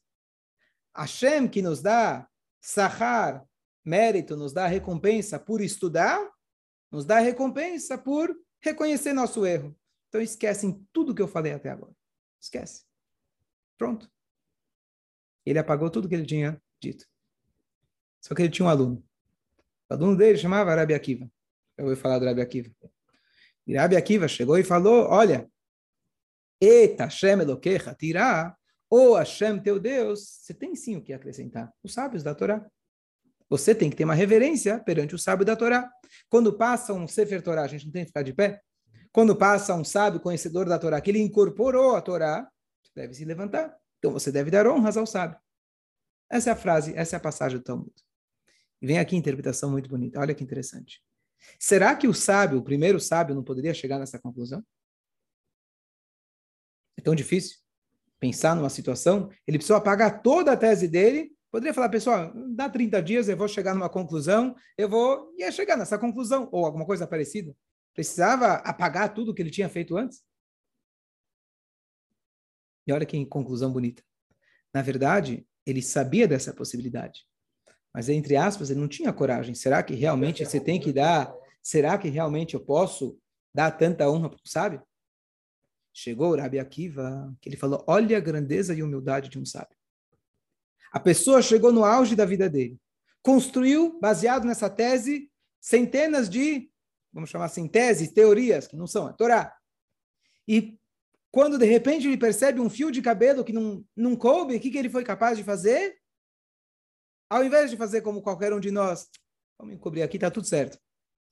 Hashem, 0.97 1.49
que 1.49 1.61
nos 1.61 1.83
dá 1.83 2.27
sahar, 2.63 3.45
mérito, 3.85 4.39
nos 4.39 4.55
dá 4.55 4.67
recompensa 4.67 5.39
por 5.39 5.61
estudar, 5.61 6.19
nos 6.91 7.05
dá 7.05 7.19
recompensa 7.19 7.99
por 7.99 8.35
reconhecer 8.67 9.13
nosso 9.13 9.45
erro. 9.47 9.77
Então, 10.09 10.21
esquecem 10.21 10.87
tudo 10.93 11.15
que 11.15 11.23
eu 11.23 11.29
falei 11.29 11.53
até 11.53 11.71
agora. 11.71 11.93
Esquece. 12.41 12.85
Pronto. 13.77 14.11
Ele 15.45 15.59
apagou 15.59 15.91
tudo 15.91 16.09
que 16.09 16.15
ele 16.15 16.27
tinha 16.27 16.61
dito. 16.81 17.07
Só 18.21 18.35
que 18.35 18.43
ele 18.43 18.51
tinha 18.51 18.67
um 18.67 18.69
aluno. 18.69 19.05
O 19.89 19.95
aluno 19.95 20.17
dele 20.17 20.39
chamava 20.39 20.75
Rabi 20.75 20.95
Akiva. 20.95 21.31
Eu 21.77 21.87
vou 21.87 21.97
falar 21.97 22.19
do 22.19 22.25
Rabi 22.25 22.41
Akiva. 22.41 22.71
E 23.67 23.77
Rabi 23.77 23.97
Akiva 23.97 24.29
chegou 24.29 24.59
e 24.59 24.65
falou, 24.65 25.07
olha, 25.09 25.51
Eta 26.61 27.05
Hashem 27.05 27.41
Elokecha 27.41 27.95
tirá, 27.95 28.57
ou 28.89 29.15
Hashem 29.15 29.61
teu 29.61 29.79
Deus, 29.79 30.27
você 30.41 30.55
tem 30.55 30.75
sim 30.75 30.97
o 30.97 31.03
que 31.03 31.13
acrescentar. 31.13 31.73
Os 31.83 31.93
sábios 31.93 32.23
da 32.23 32.35
Torá. 32.35 32.65
Você 33.49 33.75
tem 33.75 33.89
que 33.89 33.97
ter 33.97 34.05
uma 34.05 34.15
reverência 34.15 34.79
perante 34.81 35.15
o 35.15 35.19
sábio 35.19 35.45
da 35.45 35.55
Torá. 35.55 35.89
Quando 36.29 36.57
passa 36.57 36.93
um 36.93 37.07
Sefer 37.07 37.43
Torá, 37.43 37.63
a 37.63 37.69
gente 37.69 37.85
não 37.85 37.93
tem 37.93 38.03
que 38.03 38.09
ficar 38.09 38.23
de 38.23 38.33
pé? 38.33 38.61
Quando 39.13 39.37
passa 39.37 39.75
um 39.75 39.85
sábio 39.85 40.21
conhecedor 40.21 40.69
da 40.69 40.79
Torá, 40.79 41.01
que 41.01 41.11
ele 41.11 41.21
incorporou 41.21 41.97
a 41.97 42.03
Torá, 42.03 42.51
deve 42.95 43.15
se 43.15 43.25
levantar. 43.25 43.77
Então 43.99 44.13
você 44.13 44.33
deve 44.33 44.51
dar 44.51 44.67
honras 44.67 44.97
ao 44.97 45.07
sábio. 45.07 45.39
Essa 46.31 46.51
é 46.51 46.53
a 46.53 46.57
frase, 46.57 46.93
essa 46.97 47.17
é 47.17 47.19
a 47.19 47.21
passagem 47.21 47.59
do 47.59 47.65
Talmud. 47.65 47.93
E 48.83 48.87
vem 48.87 48.99
aqui 48.99 49.15
a 49.15 49.19
interpretação 49.19 49.71
muito 49.71 49.89
bonita. 49.89 50.19
Olha 50.19 50.35
que 50.35 50.43
interessante. 50.43 51.03
Será 51.59 51.95
que 51.95 52.09
o 52.09 52.15
sábio, 52.15 52.59
o 52.59 52.63
primeiro 52.63 52.99
sábio, 52.99 53.35
não 53.35 53.45
poderia 53.45 53.73
chegar 53.73 53.99
nessa 53.99 54.19
conclusão? 54.19 54.65
É 56.97 57.03
tão 57.03 57.15
difícil 57.15 57.59
pensar 58.19 58.57
numa 58.57 58.71
situação. 58.71 59.31
Ele 59.47 59.59
precisou 59.59 59.77
apagar 59.77 60.23
toda 60.23 60.53
a 60.53 60.57
tese 60.57 60.89
dele. 60.89 61.36
Poderia 61.57 61.73
falar, 61.73 61.89
pessoal, 61.89 62.31
dá 62.51 62.69
30 62.69 63.03
dias, 63.03 63.31
eu 63.31 63.37
vou 63.37 63.49
chegar 63.49 63.73
numa 63.73 63.89
conclusão, 63.89 64.55
eu 64.77 64.91
vou. 64.91 65.35
ia 65.39 65.51
chegar 65.51 65.75
nessa 65.75 65.99
conclusão, 65.99 66.51
ou 66.53 66.67
alguma 66.67 66.85
coisa 66.85 67.07
parecida. 67.07 67.57
Precisava 67.95 68.57
apagar 68.57 69.15
tudo 69.15 69.33
que 69.33 69.41
ele 69.41 69.51
tinha 69.51 69.67
feito 69.67 69.97
antes? 69.97 70.23
E 72.87 72.93
olha 72.93 73.07
que 73.07 73.25
conclusão 73.25 73.73
bonita. 73.73 74.03
Na 74.71 74.83
verdade, 74.83 75.47
ele 75.65 75.81
sabia 75.81 76.29
dessa 76.29 76.53
possibilidade. 76.53 77.27
Mas, 77.91 78.11
entre 78.11 78.37
aspas, 78.37 78.69
ele 78.69 78.81
não 78.81 78.87
tinha 78.87 79.11
coragem. 79.11 79.55
Será 79.55 79.83
que 79.83 79.95
realmente 79.95 80.45
você 80.45 80.61
tem 80.61 80.79
que 80.79 80.93
dar? 80.93 81.35
Será 81.63 81.97
que 81.97 82.11
realmente 82.11 82.53
eu 82.53 82.61
posso 82.61 83.19
dar 83.55 83.71
tanta 83.71 84.11
honra 84.11 84.29
para 84.29 84.45
o 84.45 84.47
sábio? 84.47 84.83
Chegou 85.91 86.33
o 86.33 86.37
Rabi 86.37 86.59
Akiva, 86.59 87.35
que 87.41 87.49
ele 87.49 87.57
falou: 87.57 87.83
olha 87.89 88.19
a 88.19 88.21
grandeza 88.21 88.75
e 88.75 88.83
humildade 88.83 89.31
de 89.31 89.39
um 89.39 89.47
sábio. 89.47 89.76
A 90.93 91.01
pessoa 91.01 91.43
chegou 91.43 91.73
no 91.73 91.85
auge 91.85 92.15
da 92.15 92.25
vida 92.25 92.49
dele. 92.49 92.79
Construiu, 93.23 93.99
baseado 94.01 94.45
nessa 94.45 94.71
tese, 94.71 95.31
centenas 95.61 96.29
de, 96.29 96.71
vamos 97.13 97.31
chamar 97.31 97.47
assim, 97.47 97.67
teses, 97.67 98.13
teorias, 98.13 98.67
que 98.67 98.77
não 98.77 98.87
são 98.87 99.07
a 99.07 99.13
Torá. 99.13 99.57
E 100.47 100.79
quando 101.33 101.59
de 101.59 101.67
repente 101.67 102.07
ele 102.07 102.17
percebe 102.17 102.61
um 102.61 102.71
fio 102.71 102.91
de 102.91 103.03
cabelo 103.03 103.45
que 103.45 103.53
não, 103.53 103.85
não 103.97 104.17
coube, 104.17 104.57
o 104.57 104.61
que, 104.61 104.71
que 104.71 104.79
ele 104.79 104.89
foi 104.89 105.05
capaz 105.05 105.37
de 105.37 105.45
fazer? 105.45 105.99
Ao 107.29 107.45
invés 107.45 107.71
de 107.71 107.77
fazer 107.77 108.01
como 108.01 108.23
qualquer 108.23 108.53
um 108.53 108.61
de 108.61 108.71
nós, 108.71 109.09
vamos 109.59 109.75
encobrir 109.75 110.03
aqui, 110.03 110.17
está 110.17 110.31
tudo 110.31 110.47
certo. 110.47 110.79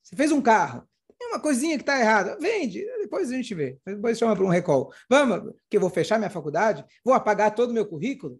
Você 0.03 0.15
fez 0.15 0.31
um 0.31 0.41
carro, 0.41 0.87
tem 1.17 1.29
uma 1.29 1.39
coisinha 1.39 1.77
que 1.77 1.83
está 1.83 1.99
errada, 1.99 2.37
vende, 2.39 2.85
depois 2.99 3.31
a 3.31 3.35
gente 3.35 3.55
vê. 3.55 3.79
Depois 3.85 4.17
chama 4.17 4.35
para 4.35 4.45
um 4.45 4.49
recall. 4.49 4.93
Vamos, 5.09 5.53
que 5.69 5.77
eu 5.77 5.81
vou 5.81 5.89
fechar 5.89 6.17
minha 6.17 6.29
faculdade, 6.29 6.85
vou 7.03 7.13
apagar 7.13 7.55
todo 7.55 7.69
o 7.71 7.73
meu 7.73 7.87
currículo. 7.87 8.39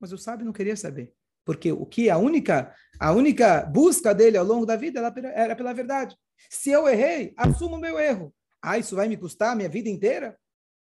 Mas 0.00 0.12
o 0.12 0.18
sábio 0.18 0.44
não 0.44 0.52
queria 0.52 0.76
saber. 0.76 1.12
Porque 1.44 1.70
o 1.70 1.86
que 1.86 2.10
a 2.10 2.18
única, 2.18 2.74
a 2.98 3.12
única 3.12 3.64
busca 3.64 4.12
dele 4.12 4.36
ao 4.36 4.44
longo 4.44 4.66
da 4.66 4.76
vida 4.76 5.00
era 5.34 5.54
pela 5.54 5.72
verdade. 5.72 6.16
Se 6.50 6.70
eu 6.70 6.88
errei, 6.88 7.32
assumo 7.36 7.78
meu 7.78 7.98
erro. 7.98 8.34
Ah, 8.60 8.76
isso 8.78 8.96
vai 8.96 9.08
me 9.08 9.16
custar 9.16 9.54
minha 9.54 9.68
vida 9.68 9.88
inteira? 9.88 10.36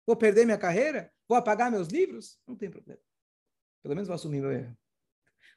Vou 0.06 0.14
perder 0.14 0.44
minha 0.44 0.56
carreira? 0.56 1.10
Vou 1.28 1.36
apagar 1.36 1.72
meus 1.72 1.88
livros? 1.88 2.38
Não 2.46 2.54
tem 2.54 2.70
problema. 2.70 3.00
Pelo 3.82 3.96
menos 3.96 4.06
vou 4.06 4.14
assumir 4.14 4.40
meu 4.40 4.52
erro. 4.52 4.76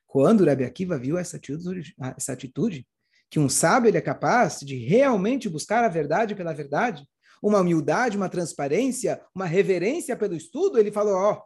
Quando 0.08 0.46
Rabi 0.46 0.64
Akiva 0.64 0.98
viu 0.98 1.18
essa 1.18 1.38
atitude, 1.38 1.94
essa 2.18 2.34
atitude, 2.34 2.88
que 3.30 3.40
um 3.40 3.50
sábio 3.50 3.90
ele 3.90 3.98
é 3.98 4.02
capaz 4.02 4.62
de 4.62 4.78
realmente 4.78 5.48
buscar 5.48 5.84
a 5.84 5.90
verdade 5.90 6.34
pela 6.34 6.54
verdade, 6.54 7.08
uma 7.44 7.60
humildade, 7.60 8.18
uma 8.18 8.30
transparência, 8.30 9.22
uma 9.36 9.46
reverência 9.46 10.16
pelo 10.18 10.34
estudo, 10.34 10.80
ele 10.80 10.92
falou: 10.92 11.14
ó, 11.14 11.34
oh, 11.34 11.42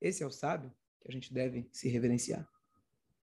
esse 0.00 0.22
é 0.22 0.26
o 0.26 0.30
sábio 0.30 0.72
que 1.06 1.12
a 1.12 1.14
gente 1.14 1.32
deve 1.32 1.68
se 1.72 1.88
reverenciar. 1.88 2.46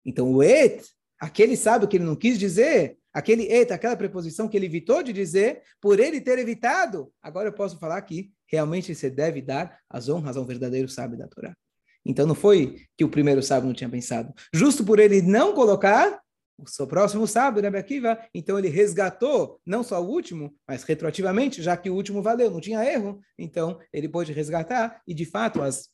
Então, 0.05 0.33
o 0.33 0.43
et, 0.43 0.85
aquele 1.19 1.57
sábio 1.57 1.89
que 1.89 1.97
ele 1.97 2.05
não 2.05 2.17
quis 2.17 2.39
dizer, 2.39 2.97
aquele 3.13 3.43
et, 3.45 3.73
aquela 3.73 3.97
preposição 3.97 4.49
que 4.49 4.57
ele 4.57 4.67
evitou 4.67 5.03
de 5.03 5.13
dizer, 5.13 5.63
por 5.81 5.99
ele 5.99 6.21
ter 6.21 6.39
evitado, 6.39 7.13
agora 7.21 7.49
eu 7.49 7.53
posso 7.53 7.79
falar 7.79 8.01
que 8.03 8.33
realmente 8.47 8.95
você 8.95 9.11
deve 9.11 9.43
dar 9.43 9.79
as 9.89 10.09
honras 10.09 10.37
ao 10.37 10.45
verdadeiro 10.45 10.89
sábio 10.89 11.19
da 11.19 11.29
Torá. 11.29 11.57
Então 12.05 12.27
não 12.27 12.35
foi 12.35 12.85
que 12.97 13.05
o 13.05 13.09
primeiro 13.09 13.43
sábio 13.43 13.69
não 13.69 13.75
tinha 13.75 13.89
pensado. 13.89 14.33
Justo 14.53 14.85
por 14.85 14.99
ele 14.99 15.23
não 15.23 15.55
colocar 15.55 16.21
o 16.59 16.69
seu 16.69 16.87
próximo 16.87 17.27
sábio, 17.27 17.63
Rebbe 17.63 17.79
Akiva, 17.79 18.19
então 18.35 18.59
ele 18.59 18.69
resgatou 18.69 19.61
não 19.65 19.83
só 19.83 20.03
o 20.03 20.09
último, 20.09 20.55
mas 20.67 20.83
retroativamente, 20.85 21.63
já 21.63 21.77
que 21.77 21.91
o 21.91 21.95
último 21.95 22.23
valeu, 22.23 22.51
não 22.51 22.61
tinha 22.61 22.85
erro, 22.85 23.21
então 23.39 23.79
ele 23.93 24.09
pôde 24.09 24.33
resgatar 24.33 25.01
e 25.07 25.15
de 25.15 25.25
fato 25.25 25.63
as, 25.63 25.89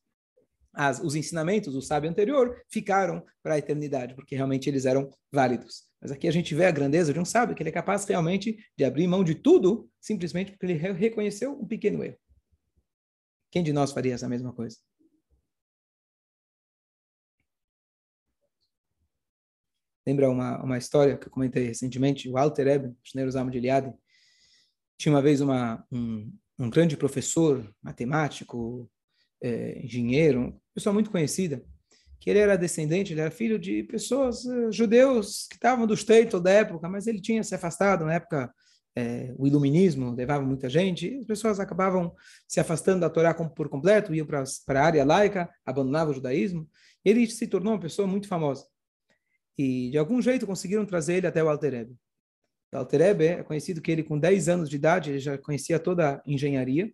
as, 0.79 1.01
os 1.01 1.17
ensinamentos 1.17 1.75
do 1.75 1.83
sábio 1.83 2.09
anterior 2.09 2.57
ficaram 2.71 3.21
para 3.43 3.55
a 3.55 3.59
eternidade, 3.59 4.15
porque 4.15 4.37
realmente 4.37 4.71
eles 4.71 4.87
eram 4.87 5.11
válidos. 5.33 5.89
Mas 6.01 6.13
aqui 6.13 6.29
a 6.29 6.31
gente 6.31 6.55
vê 6.55 6.67
a 6.67 6.71
grandeza 6.71 7.13
de 7.13 7.19
um 7.19 7.25
sábio, 7.25 7.57
que 7.57 7.61
ele 7.61 7.71
é 7.71 7.73
capaz 7.73 8.05
realmente 8.05 8.57
de 8.77 8.85
abrir 8.85 9.09
mão 9.09 9.25
de 9.25 9.35
tudo, 9.35 9.91
simplesmente 10.01 10.53
porque 10.53 10.67
ele 10.67 10.75
reconheceu 10.75 11.51
um 11.61 11.67
pequeno 11.67 12.05
erro. 12.05 12.17
Quem 13.51 13.65
de 13.65 13.73
nós 13.73 13.91
faria 13.91 14.15
essa 14.15 14.29
mesma 14.29 14.53
coisa? 14.53 14.77
Lembra 20.07 20.31
uma, 20.31 20.63
uma 20.63 20.79
história 20.79 21.19
que 21.19 21.27
eu 21.27 21.33
comentei 21.33 21.67
recentemente? 21.67 22.31
O 22.31 22.39
Alter 22.39 22.69
Eben, 22.69 22.97
Schneider 23.03 23.33
Zama 23.33 23.51
de 23.51 23.59
Eliade, 23.59 23.93
tinha 24.97 25.13
uma 25.13 25.21
vez 25.21 25.41
uma, 25.41 25.85
um, 25.91 26.33
um 26.57 26.71
grande 26.71 26.97
professor, 26.97 27.69
matemático, 27.83 28.89
é, 29.43 29.81
engenheiro, 29.85 30.41
uma 30.41 30.61
pessoa 30.75 30.93
muito 30.93 31.11
conhecida, 31.11 31.63
que 32.21 32.31
ele 32.31 32.39
era 32.39 32.57
descendente, 32.57 33.13
ele 33.13 33.21
era 33.21 33.31
filho 33.31 33.59
de 33.59 33.85
pessoas, 33.85 34.45
uh, 34.45 34.73
judeus, 34.73 35.47
que 35.49 35.55
estavam 35.55 35.87
do 35.87 35.97
Statel 35.97 36.41
da 36.41 36.51
época, 36.51 36.89
mas 36.89 37.07
ele 37.07 37.21
tinha 37.21 37.43
se 37.43 37.55
afastado 37.55 38.05
na 38.05 38.15
época, 38.15 38.53
é, 38.97 39.33
o 39.39 39.47
iluminismo 39.47 40.13
levava 40.13 40.45
muita 40.45 40.69
gente, 40.69 41.19
as 41.19 41.27
pessoas 41.27 41.61
acabavam 41.61 42.13
se 42.49 42.59
afastando 42.59 43.01
da 43.01 43.11
Torá 43.11 43.33
por 43.33 43.69
completo, 43.69 44.13
iam 44.13 44.27
para 44.27 44.43
a 44.43 44.85
área 44.85 45.05
laica, 45.05 45.49
abandonavam 45.65 46.11
o 46.11 46.15
judaísmo, 46.15 46.69
ele 47.05 47.25
se 47.29 47.47
tornou 47.47 47.75
uma 47.75 47.81
pessoa 47.81 48.09
muito 48.09 48.27
famosa. 48.27 48.67
E 49.57 49.91
de 49.91 49.99
algum 49.99 50.21
jeito 50.21 50.47
conseguiram 50.47 50.85
trazer 50.85 51.15
ele 51.15 51.27
até 51.29 51.43
o 51.43 51.49
Alterebe. 51.49 51.95
O 52.73 52.77
Alterebe 52.77 53.27
é 53.27 53.43
conhecido 53.43 53.81
que 53.81 53.91
ele, 53.91 54.03
com 54.03 54.19
10 54.19 54.49
anos 54.49 54.69
de 54.69 54.77
idade, 54.77 55.11
ele 55.11 55.19
já 55.21 55.39
conhecia 55.39 55.79
toda 55.79 56.17
a 56.17 56.23
engenharia, 56.27 56.93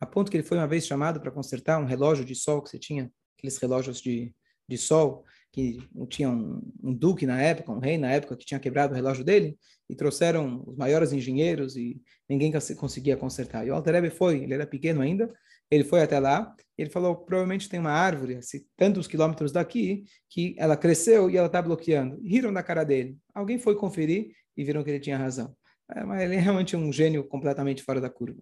a 0.00 0.06
ponto 0.06 0.30
que 0.30 0.36
ele 0.36 0.44
foi 0.44 0.56
uma 0.56 0.66
vez 0.66 0.86
chamado 0.86 1.20
para 1.20 1.30
consertar 1.30 1.78
um 1.78 1.84
relógio 1.84 2.24
de 2.24 2.34
sol 2.34 2.62
que 2.62 2.70
você 2.70 2.78
tinha, 2.78 3.10
aqueles 3.36 3.58
relógios 3.58 4.00
de, 4.00 4.34
de 4.68 4.78
sol, 4.78 5.24
que 5.52 5.78
tinha 6.08 6.30
um, 6.30 6.62
um, 6.82 6.94
duque 6.94 7.26
na 7.26 7.40
época, 7.42 7.72
um 7.72 7.78
rei 7.78 7.98
na 7.98 8.10
época, 8.10 8.36
que 8.36 8.46
tinha 8.46 8.60
quebrado 8.60 8.92
o 8.92 8.96
relógio 8.96 9.24
dele, 9.24 9.58
e 9.88 9.96
trouxeram 9.96 10.62
os 10.66 10.76
maiores 10.76 11.12
engenheiros 11.12 11.76
e 11.76 12.00
ninguém 12.28 12.52
conseguia 12.76 13.16
consertar. 13.16 13.66
E 13.66 13.70
o 13.70 13.74
Alterebe 13.74 14.10
foi, 14.10 14.44
ele 14.44 14.54
era 14.54 14.66
pequeno 14.66 15.00
ainda, 15.02 15.32
ele 15.70 15.84
foi 15.84 16.02
até 16.02 16.18
lá, 16.18 16.54
ele 16.78 16.90
falou, 16.90 17.16
provavelmente 17.16 17.68
tem 17.68 17.78
uma 17.78 17.90
árvore, 17.90 18.36
assim, 18.36 18.60
tantos 18.76 19.06
quilômetros 19.06 19.52
daqui, 19.52 20.04
que 20.28 20.54
ela 20.56 20.76
cresceu 20.76 21.28
e 21.28 21.36
ela 21.36 21.46
está 21.46 21.60
bloqueando. 21.60 22.20
riram 22.22 22.52
da 22.52 22.62
cara 22.62 22.84
dele. 22.84 23.16
Alguém 23.34 23.58
foi 23.58 23.76
conferir 23.76 24.32
e 24.56 24.64
viram 24.64 24.82
que 24.82 24.90
ele 24.90 25.00
tinha 25.00 25.18
razão. 25.18 25.54
É, 25.94 26.04
mas 26.04 26.22
ele 26.22 26.36
é 26.36 26.40
realmente 26.40 26.76
um 26.76 26.92
gênio 26.92 27.24
completamente 27.24 27.82
fora 27.82 28.00
da 28.00 28.08
curva. 28.08 28.40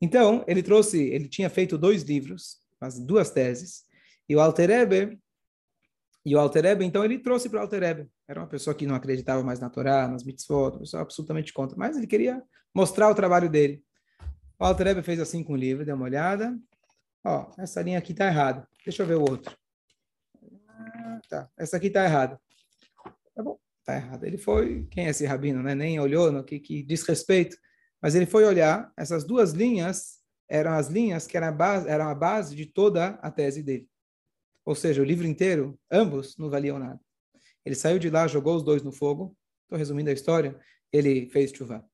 Então, 0.00 0.44
ele 0.46 0.62
trouxe, 0.62 1.02
ele 1.02 1.28
tinha 1.28 1.50
feito 1.50 1.76
dois 1.76 2.02
livros, 2.02 2.58
as 2.80 2.98
duas 2.98 3.30
teses, 3.30 3.84
e 4.28 4.36
o 4.36 4.40
Alter 4.40 4.70
Eber, 4.70 5.18
e 6.24 6.36
o 6.36 6.38
Alter 6.38 6.82
então 6.82 7.04
ele 7.04 7.18
trouxe 7.18 7.48
para 7.48 7.58
o 7.58 7.62
Alter 7.62 7.82
Eber. 7.82 8.08
Era 8.28 8.40
uma 8.40 8.46
pessoa 8.46 8.74
que 8.74 8.86
não 8.86 8.94
acreditava 8.94 9.42
mais 9.42 9.58
na 9.58 9.70
Torá, 9.70 10.06
nas 10.06 10.22
mitzvot, 10.22 10.72
uma 10.72 10.80
pessoa 10.80 11.02
absolutamente 11.02 11.52
contra, 11.52 11.76
mas 11.76 11.96
ele 11.96 12.06
queria 12.06 12.42
mostrar 12.74 13.08
o 13.08 13.14
trabalho 13.14 13.48
dele. 13.48 13.82
O 14.58 14.64
Alter 14.64 15.02
fez 15.02 15.20
assim 15.20 15.42
com 15.42 15.54
o 15.54 15.56
livro, 15.56 15.86
deu 15.86 15.96
uma 15.96 16.04
olhada. 16.04 16.58
Ó, 17.24 17.50
essa 17.58 17.80
linha 17.80 17.98
aqui 17.98 18.12
está 18.12 18.26
errada. 18.26 18.68
Deixa 18.84 19.02
eu 19.02 19.06
ver 19.06 19.16
o 19.16 19.22
outro. 19.22 19.56
Ah, 20.68 21.20
tá, 21.28 21.50
essa 21.56 21.76
aqui 21.76 21.86
está 21.86 22.04
errada. 22.04 22.38
Tá 23.34 23.42
bom, 23.42 23.58
tá 23.84 23.96
errada. 23.96 24.26
Ele 24.26 24.36
foi, 24.36 24.86
quem 24.90 25.06
é 25.06 25.10
esse 25.10 25.24
rabino, 25.24 25.62
né? 25.62 25.74
Nem 25.74 25.98
olhou 25.98 26.30
no 26.30 26.44
que, 26.44 26.58
que 26.60 26.82
diz 26.82 27.06
respeito. 27.06 27.56
Mas 28.00 28.14
ele 28.14 28.26
foi 28.26 28.44
olhar, 28.44 28.92
essas 28.96 29.24
duas 29.24 29.52
linhas 29.52 30.18
eram 30.48 30.72
as 30.72 30.88
linhas 30.88 31.26
que 31.26 31.36
eram 31.36 31.48
a 31.48 31.52
base, 31.52 31.88
eram 31.88 32.08
a 32.08 32.14
base 32.14 32.54
de 32.54 32.66
toda 32.66 33.10
a 33.22 33.30
tese 33.30 33.62
dele. 33.62 33.88
Ou 34.64 34.74
seja, 34.74 35.02
o 35.02 35.04
livro 35.04 35.26
inteiro, 35.26 35.78
ambos 35.90 36.36
não 36.36 36.50
valiam 36.50 36.78
nada. 36.78 37.00
Ele 37.64 37.74
saiu 37.74 37.98
de 37.98 38.08
lá, 38.08 38.26
jogou 38.26 38.56
os 38.56 38.62
dois 38.62 38.82
no 38.82 38.92
fogo. 38.92 39.36
Estou 39.64 39.78
resumindo 39.78 40.10
a 40.10 40.12
história. 40.12 40.58
Ele 40.92 41.28
fez 41.28 41.50
chuva. 41.50 41.84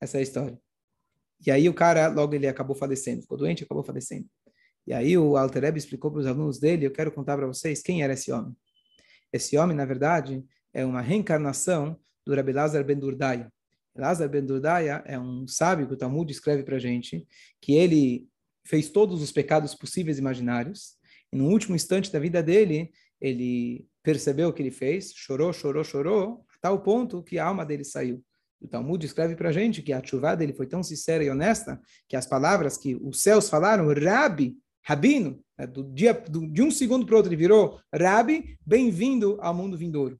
Essa 0.00 0.18
é 0.18 0.20
a 0.20 0.22
história. 0.22 0.58
E 1.44 1.50
aí 1.50 1.68
o 1.68 1.74
cara, 1.74 2.08
logo 2.08 2.34
ele 2.34 2.46
acabou 2.46 2.74
falecendo, 2.74 3.22
ficou 3.22 3.36
doente, 3.36 3.64
acabou 3.64 3.82
falecendo. 3.82 4.28
E 4.86 4.92
aí 4.92 5.18
o 5.18 5.36
Altereb 5.36 5.76
explicou 5.76 6.10
para 6.10 6.20
os 6.20 6.26
alunos 6.26 6.58
dele, 6.58 6.86
eu 6.86 6.90
quero 6.90 7.12
contar 7.12 7.36
para 7.36 7.46
vocês 7.46 7.82
quem 7.82 8.02
era 8.02 8.14
esse 8.14 8.32
homem. 8.32 8.56
Esse 9.32 9.58
homem, 9.58 9.76
na 9.76 9.84
verdade, 9.84 10.42
é 10.72 10.84
uma 10.84 11.00
reencarnação 11.00 11.98
do 12.26 12.34
Rabbi 12.34 12.52
Lazar 12.52 12.82
ben 12.84 12.98
Durdaya. 12.98 13.52
Lazar 13.96 14.28
ben 14.28 14.44
Durdaya 14.44 15.02
é 15.06 15.18
um 15.18 15.46
sábio 15.46 15.86
que 15.86 15.94
o 15.94 15.96
Talmud 15.96 16.30
escreve 16.30 16.62
para 16.62 16.78
gente, 16.78 17.26
que 17.60 17.74
ele 17.74 18.28
fez 18.64 18.88
todos 18.90 19.22
os 19.22 19.32
pecados 19.32 19.74
possíveis 19.74 20.18
e 20.18 20.20
imaginários, 20.20 20.96
e 21.32 21.36
no 21.36 21.48
último 21.48 21.74
instante 21.74 22.12
da 22.12 22.18
vida 22.18 22.42
dele, 22.42 22.90
ele 23.20 23.86
percebeu 24.02 24.48
o 24.48 24.52
que 24.52 24.62
ele 24.62 24.70
fez, 24.70 25.12
chorou, 25.14 25.52
chorou, 25.52 25.84
chorou, 25.84 26.44
a 26.54 26.58
tal 26.60 26.82
ponto 26.82 27.22
que 27.22 27.38
a 27.38 27.46
alma 27.46 27.64
dele 27.64 27.84
saiu. 27.84 28.24
O 28.60 28.66
Talmud 28.66 29.04
escreve 29.04 29.36
para 29.36 29.52
gente 29.52 29.82
que 29.82 29.92
a 29.92 30.04
chuva 30.04 30.34
dele 30.34 30.52
foi 30.52 30.66
tão 30.66 30.82
sincera 30.82 31.22
e 31.22 31.30
honesta 31.30 31.80
que 32.08 32.16
as 32.16 32.26
palavras 32.26 32.76
que 32.76 32.96
os 32.96 33.22
céus 33.22 33.48
falaram, 33.48 33.86
Rabi, 33.86 34.56
Rabino, 34.82 35.42
né, 35.56 35.66
do 35.66 35.84
dia, 35.92 36.12
do, 36.12 36.46
de 36.46 36.62
um 36.62 36.70
segundo 36.70 37.06
para 37.06 37.14
o 37.14 37.16
outro 37.18 37.30
ele 37.30 37.36
virou 37.36 37.80
Rabi, 37.94 38.58
bem-vindo 38.64 39.38
ao 39.40 39.54
mundo 39.54 39.76
vindouro. 39.76 40.18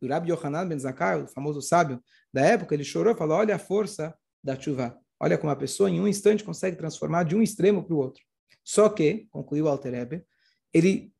O 0.00 0.08
Rabi 0.08 0.30
Yohanan 0.30 0.66
ben 0.66 0.78
Zakkai, 0.78 1.22
o 1.22 1.28
famoso 1.28 1.60
sábio 1.60 2.02
da 2.32 2.42
época, 2.42 2.74
ele 2.74 2.84
chorou 2.84 3.12
e 3.12 3.16
falou, 3.16 3.38
olha 3.38 3.54
a 3.54 3.58
força 3.58 4.14
da 4.42 4.58
chuva. 4.58 4.98
Olha 5.20 5.36
como 5.36 5.50
a 5.50 5.56
pessoa 5.56 5.90
em 5.90 6.00
um 6.00 6.06
instante 6.06 6.44
consegue 6.44 6.76
transformar 6.76 7.24
de 7.24 7.34
um 7.34 7.42
extremo 7.42 7.82
para 7.82 7.94
o 7.94 7.98
outro. 7.98 8.22
Só 8.62 8.88
que, 8.88 9.26
concluiu 9.30 9.64
o 9.64 9.68
Alter 9.68 10.24
ele 10.72 11.12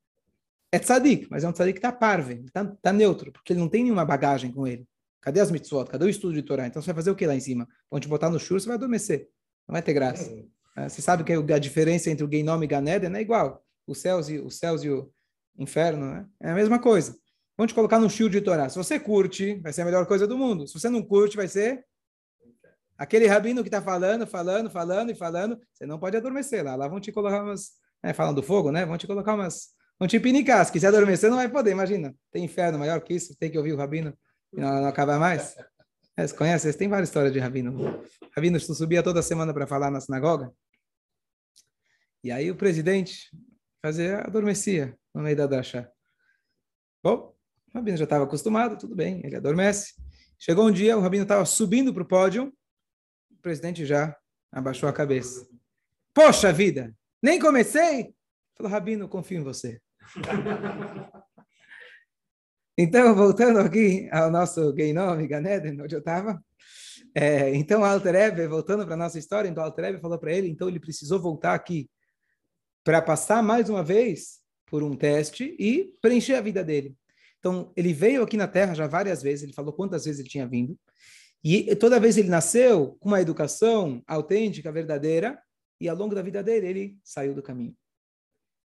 é 0.71 0.79
tzadik, 0.79 1.27
mas 1.31 1.45
é 1.45 1.49
um 1.49 1.53
tzadik 1.53 1.81
que 1.81 1.87
está 1.87 1.91
parve, 1.91 2.45
está 2.45 2.65
tá 2.65 2.93
neutro, 2.93 3.33
porque 3.33 3.53
ele 3.53 3.61
não 3.61 3.69
tem 3.69 3.83
nenhuma 3.83 4.05
bagagem 4.05 4.53
com 4.53 4.67
ele. 4.67 4.87
Cadê 5.21 5.41
as 5.41 5.51
mitzvot? 5.51 5.87
Cadê 5.87 6.05
o 6.05 6.09
estudo 6.09 6.35
de 6.35 6.43
Torá? 6.43 6.67
Então 6.67 6.81
você 6.81 6.87
vai 6.87 6.97
fazer 6.97 7.11
o 7.11 7.17
que 7.17 7.27
lá 7.27 7.35
em 7.35 7.41
cima? 7.41 7.67
Vão 7.91 7.99
te 7.99 8.07
botar 8.07 8.31
no 8.31 8.39
churro, 8.39 8.61
você 8.61 8.67
vai 8.67 8.77
adormecer. 8.77 9.29
Não 9.67 9.73
vai 9.73 9.83
ter 9.83 9.93
graça. 9.93 10.31
É, 10.77 10.89
você 10.89 11.03
sabe 11.03 11.25
que 11.25 11.33
a 11.33 11.59
diferença 11.59 12.11
entre 12.11 12.25
o 12.25 12.31
Geinom 12.31 12.63
e 12.63 12.67
Ganeden 12.67 13.17
é 13.17 13.21
igual. 13.21 13.65
Os 13.87 13.99
céus 13.99 14.29
e, 14.29 14.39
os 14.39 14.59
céus 14.59 14.85
e 14.85 14.91
o 14.91 15.11
inferno 15.59 16.07
né? 16.07 16.27
é 16.41 16.51
a 16.51 16.55
mesma 16.55 16.79
coisa. 16.79 17.17
Vão 17.59 17.67
te 17.67 17.75
colocar 17.75 17.99
no 17.99 18.09
shield 18.09 18.39
de 18.39 18.41
Torá. 18.41 18.69
Se 18.69 18.77
você 18.77 19.01
curte, 19.01 19.57
vai 19.57 19.73
ser 19.73 19.83
a 19.83 19.85
melhor 19.85 20.07
coisa 20.07 20.29
do 20.29 20.39
mundo. 20.39 20.69
Se 20.69 20.79
você 20.79 20.89
não 20.89 21.03
curte, 21.03 21.37
vai 21.37 21.49
ser 21.49 21.85
aquele 22.97 23.27
rabino 23.27 23.63
que 23.63 23.69
está 23.69 23.83
falando, 23.83 24.29
falando, 24.29 24.71
falando 24.71 25.11
e 25.11 25.15
falando. 25.17 25.61
Você 25.75 25.85
não 25.85 25.99
pode 25.99 26.17
adormecer 26.17 26.65
lá. 26.65 26.77
Lá 26.77 26.87
vão 26.87 27.01
te 27.01 27.11
colocar 27.11 27.43
umas... 27.43 27.73
Né, 28.01 28.13
falando 28.13 28.37
do 28.37 28.45
fogo, 28.45 28.71
né? 28.71 28.87
Vão 28.87 28.97
te 28.97 29.09
colocar 29.09 29.35
umas... 29.35 29.71
Vão 29.99 30.07
te 30.07 30.21
pinicar. 30.21 30.65
Se 30.65 30.71
quiser 30.71 30.87
adormecer, 30.87 31.29
não 31.29 31.39
vai 31.39 31.49
poder. 31.49 31.73
Imagina. 31.73 32.15
Tem 32.31 32.45
inferno 32.45 32.79
maior 32.79 33.01
que 33.01 33.13
isso. 33.13 33.37
Tem 33.37 33.51
que 33.51 33.59
ouvir 33.59 33.73
o 33.73 33.77
rabino 33.77 34.17
e 34.53 34.61
não, 34.61 34.83
não 34.83 34.89
acaba 34.89 35.19
mais? 35.19 35.57
É, 36.17 36.29
conhece? 36.29 36.73
Tem 36.75 36.89
várias 36.89 37.09
histórias 37.09 37.33
de 37.33 37.39
Rabino. 37.39 38.03
Rabino 38.35 38.59
subia 38.59 39.03
toda 39.03 39.23
semana 39.23 39.53
para 39.53 39.67
falar 39.67 39.91
na 39.91 40.01
sinagoga. 40.01 40.53
E 42.23 42.31
aí 42.33 42.51
o 42.51 42.57
presidente 42.57 43.31
fazia, 43.81 44.21
adormecia 44.21 44.97
no 45.15 45.23
meio 45.23 45.37
da 45.37 45.47
dasha. 45.47 45.91
Bom, 47.03 47.38
o 47.79 47.81
rabino 47.81 47.97
já 47.97 48.05
estava 48.05 48.25
acostumado, 48.25 48.77
tudo 48.77 48.97
bem, 48.97 49.21
ele 49.25 49.37
adormece. 49.37 49.95
Chegou 50.37 50.67
um 50.67 50.73
dia, 50.73 50.99
o 50.99 51.01
rabino 51.01 51.23
estava 51.23 51.45
subindo 51.45 51.95
para 51.95 52.03
o 52.03 52.07
pódio, 52.07 52.53
o 53.31 53.37
presidente 53.41 53.87
já 53.87 54.17
abaixou 54.51 54.89
a 54.89 54.93
cabeça. 54.93 55.49
Poxa 56.13 56.53
vida, 56.53 56.93
nem 57.23 57.39
comecei? 57.39 58.13
Falou, 58.57 58.73
rabino, 58.73 59.09
confio 59.09 59.41
em 59.41 59.45
você. 59.45 59.81
então, 62.77 63.15
voltando 63.15 63.61
aqui 63.61 64.09
ao 64.11 64.31
nosso 64.31 64.75
Geinom, 64.77 65.25
Ganeden, 65.27 65.81
onde 65.81 65.95
eu 65.95 66.01
estava. 66.01 66.43
É, 67.15 67.55
então, 67.55 67.85
Alter 67.85 68.15
Ebe, 68.15 68.47
voltando 68.49 68.85
para 68.85 68.95
a 68.95 68.99
nossa 68.99 69.19
história, 69.19 69.49
então 69.49 69.63
Alter 69.63 69.85
Ebe 69.85 70.01
falou 70.01 70.19
para 70.19 70.33
ele, 70.33 70.49
então 70.49 70.69
ele 70.69 70.81
precisou 70.81 71.21
voltar 71.21 71.55
aqui 71.55 71.89
para 72.83 73.01
passar 73.01 73.41
mais 73.41 73.69
uma 73.69 73.85
vez 73.85 74.41
por 74.67 74.83
um 74.83 74.97
teste 74.97 75.55
e 75.59 75.95
preencher 76.01 76.35
a 76.35 76.41
vida 76.41 76.65
dele. 76.65 76.97
Então, 77.49 77.73
ele 77.75 77.95
veio 77.95 78.23
aqui 78.23 78.37
na 78.37 78.47
Terra 78.47 78.75
já 78.75 78.87
várias 78.87 79.23
vezes, 79.23 79.43
ele 79.43 79.55
falou 79.55 79.73
quantas 79.73 80.05
vezes 80.05 80.21
ele 80.21 80.29
tinha 80.29 80.47
vindo, 80.47 80.79
e 81.43 81.75
toda 81.77 81.99
vez 81.99 82.19
ele 82.19 82.29
nasceu 82.29 82.99
com 83.01 83.09
uma 83.09 83.23
educação 83.23 84.03
autêntica, 84.07 84.71
verdadeira, 84.71 85.41
e 85.81 85.89
ao 85.89 85.97
longo 85.97 86.15
da 86.15 86.21
vida 86.21 86.43
dele, 86.43 86.67
ele 86.67 86.99
saiu 87.03 87.35
do 87.35 87.43
caminho. 87.43 87.75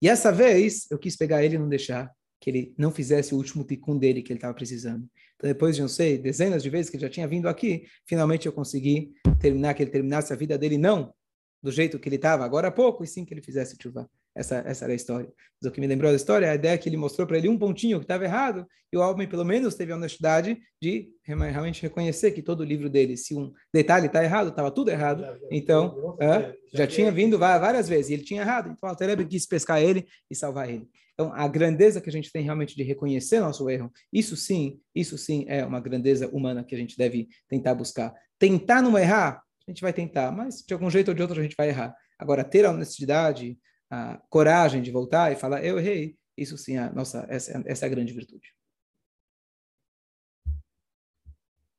E 0.02 0.10
essa 0.10 0.34
vez, 0.34 0.86
eu 0.91 1.00
quis 1.00 1.15
pegar 1.15 1.46
ele 1.46 1.56
e 1.56 1.58
não 1.58 1.69
deixar 1.69 2.12
que 2.41 2.50
ele 2.50 2.76
não 2.78 2.91
fizesse 2.91 3.34
o 3.34 3.38
último 3.38 3.63
ticum 3.63 3.98
dele 3.98 4.22
que 4.22 4.34
ele 4.34 4.38
estava 4.38 4.54
precisando. 4.54 5.08
Então, 5.38 5.48
depois 5.48 5.78
de, 5.78 5.82
não 5.82 5.88
sei, 5.88 6.17
dezenas 6.17 6.62
de 6.62 6.69
vezes 6.69 6.89
que 6.89 6.98
ele 6.98 7.04
já 7.04 7.10
tinha 7.10 7.28
vindo 7.28 7.48
aqui, 7.48 7.86
finalmente 8.06 8.48
eu 8.48 8.52
consegui 8.52 9.13
terminar, 9.39 9.76
que 9.76 9.84
ele 9.84 9.91
terminasse 9.91 10.34
a 10.34 10.36
vida 10.36 10.58
dele, 10.58 10.78
não 10.78 11.13
do 11.62 11.72
jeito 11.72 11.98
que 11.98 12.10
ele 12.10 12.17
estava 12.17 12.43
agora 12.43 12.67
há 12.67 12.72
pouco, 12.72 13.02
e 13.02 13.08
sim 13.08 13.24
que 13.24 13.34
ele 13.34 13.41
fizesse 13.41 13.78
chuva. 13.82 14.10
Essa, 14.36 14.63
essa 14.65 14.86
era 14.86 14.93
a 14.93 14.96
história. 14.96 15.30
Mas 15.62 15.69
o 15.69 15.72
que 15.72 15.80
me 15.80 15.88
lembrou 15.88 16.12
da 16.12 16.15
história 16.15 16.46
é 16.46 16.50
a 16.50 16.56
ideia 16.56 16.78
que 16.78 16.89
ele 16.89 16.98
mostrou 16.98 17.28
para 17.28 17.38
ele 17.38 17.48
um 17.48 17.58
pontinho 17.58 18.00
que 18.00 18.06
estava 18.06 18.24
errado, 18.24 18.65
e 18.91 18.98
o 18.98 19.02
homem, 19.02 19.28
pelo 19.28 19.43
menos, 19.43 19.74
teve 19.74 19.91
a 19.91 19.96
honestidade 19.96 20.56
de 20.80 21.10
realmente 21.24 21.82
reconhecer 21.82 22.32
que 22.32 22.43
todo 22.43 22.60
o 22.60 22.63
livro 22.63 22.89
dele, 22.89 23.17
se 23.17 23.36
um 23.36 23.52
detalhe 23.74 24.06
está 24.06 24.24
errado, 24.24 24.50
estava 24.50 24.69
tudo 24.69 24.91
errado. 24.91 25.26
Então, 25.52 26.15
é, 26.22 26.54
já 26.72 26.86
tinha 26.86 27.12
vindo 27.12 27.39
várias 27.39 27.89
vezes, 27.89 28.12
e 28.12 28.13
ele 28.13 28.24
tinha 28.24 28.41
errado. 28.41 28.69
Então, 28.72 28.88
o 28.88 28.91
Alter 28.91 29.28
quis 29.28 29.48
pescar 29.48 29.82
ele 29.82 30.06
e 30.30 30.36
salvar 30.36 30.69
ele. 30.69 30.88
Então, 31.13 31.32
a 31.34 31.48
grandeza 31.48 32.02
que 32.02 32.10
a 32.10 32.12
gente 32.12 32.32
tem 32.32 32.43
realmente 32.43 32.76
de 32.76 32.84
reconhecer 32.84 33.39
nosso 33.39 33.67
erro, 33.69 33.91
isso 34.12 34.36
sim, 34.36 34.80
isso 34.93 35.17
sim 35.17 35.46
é 35.48 35.65
uma 35.65 35.80
grandeza 35.80 36.28
humana 36.28 36.63
que 36.63 36.76
a 36.76 36.78
gente 36.78 36.98
deve 36.98 37.30
tentar 37.48 37.74
buscar. 37.76 38.13
Tentar 38.38 38.82
não 38.82 38.98
errar, 38.98 39.41
a 39.67 39.72
gente 39.72 39.82
vai 39.82 39.93
tentar, 39.93 40.32
mas 40.32 40.63
de 40.67 40.74
algum 40.74 40.89
jeito 40.89 41.10
ou 41.10 41.13
de 41.15 41.22
outro 41.22 41.39
a 41.39 41.43
gente 41.43 41.56
vai 41.56 41.69
errar. 41.69 41.96
Agora, 42.19 42.43
ter 42.43 42.65
a 42.65 42.72
honestidade, 42.72 43.58
a 43.93 44.17
coragem 44.29 44.82
de 44.82 44.91
voltar 44.91 45.32
e 45.32 45.36
falar, 45.36 45.63
eu 45.63 45.77
errei, 45.77 46.17
isso 46.36 46.58
sim, 46.58 46.77
a 46.77 46.91
nossa, 46.91 47.27
essa, 47.29 47.62
essa 47.65 47.86
é 47.86 47.88
a 47.88 47.89
grande 47.89 48.12
virtude. 48.12 48.56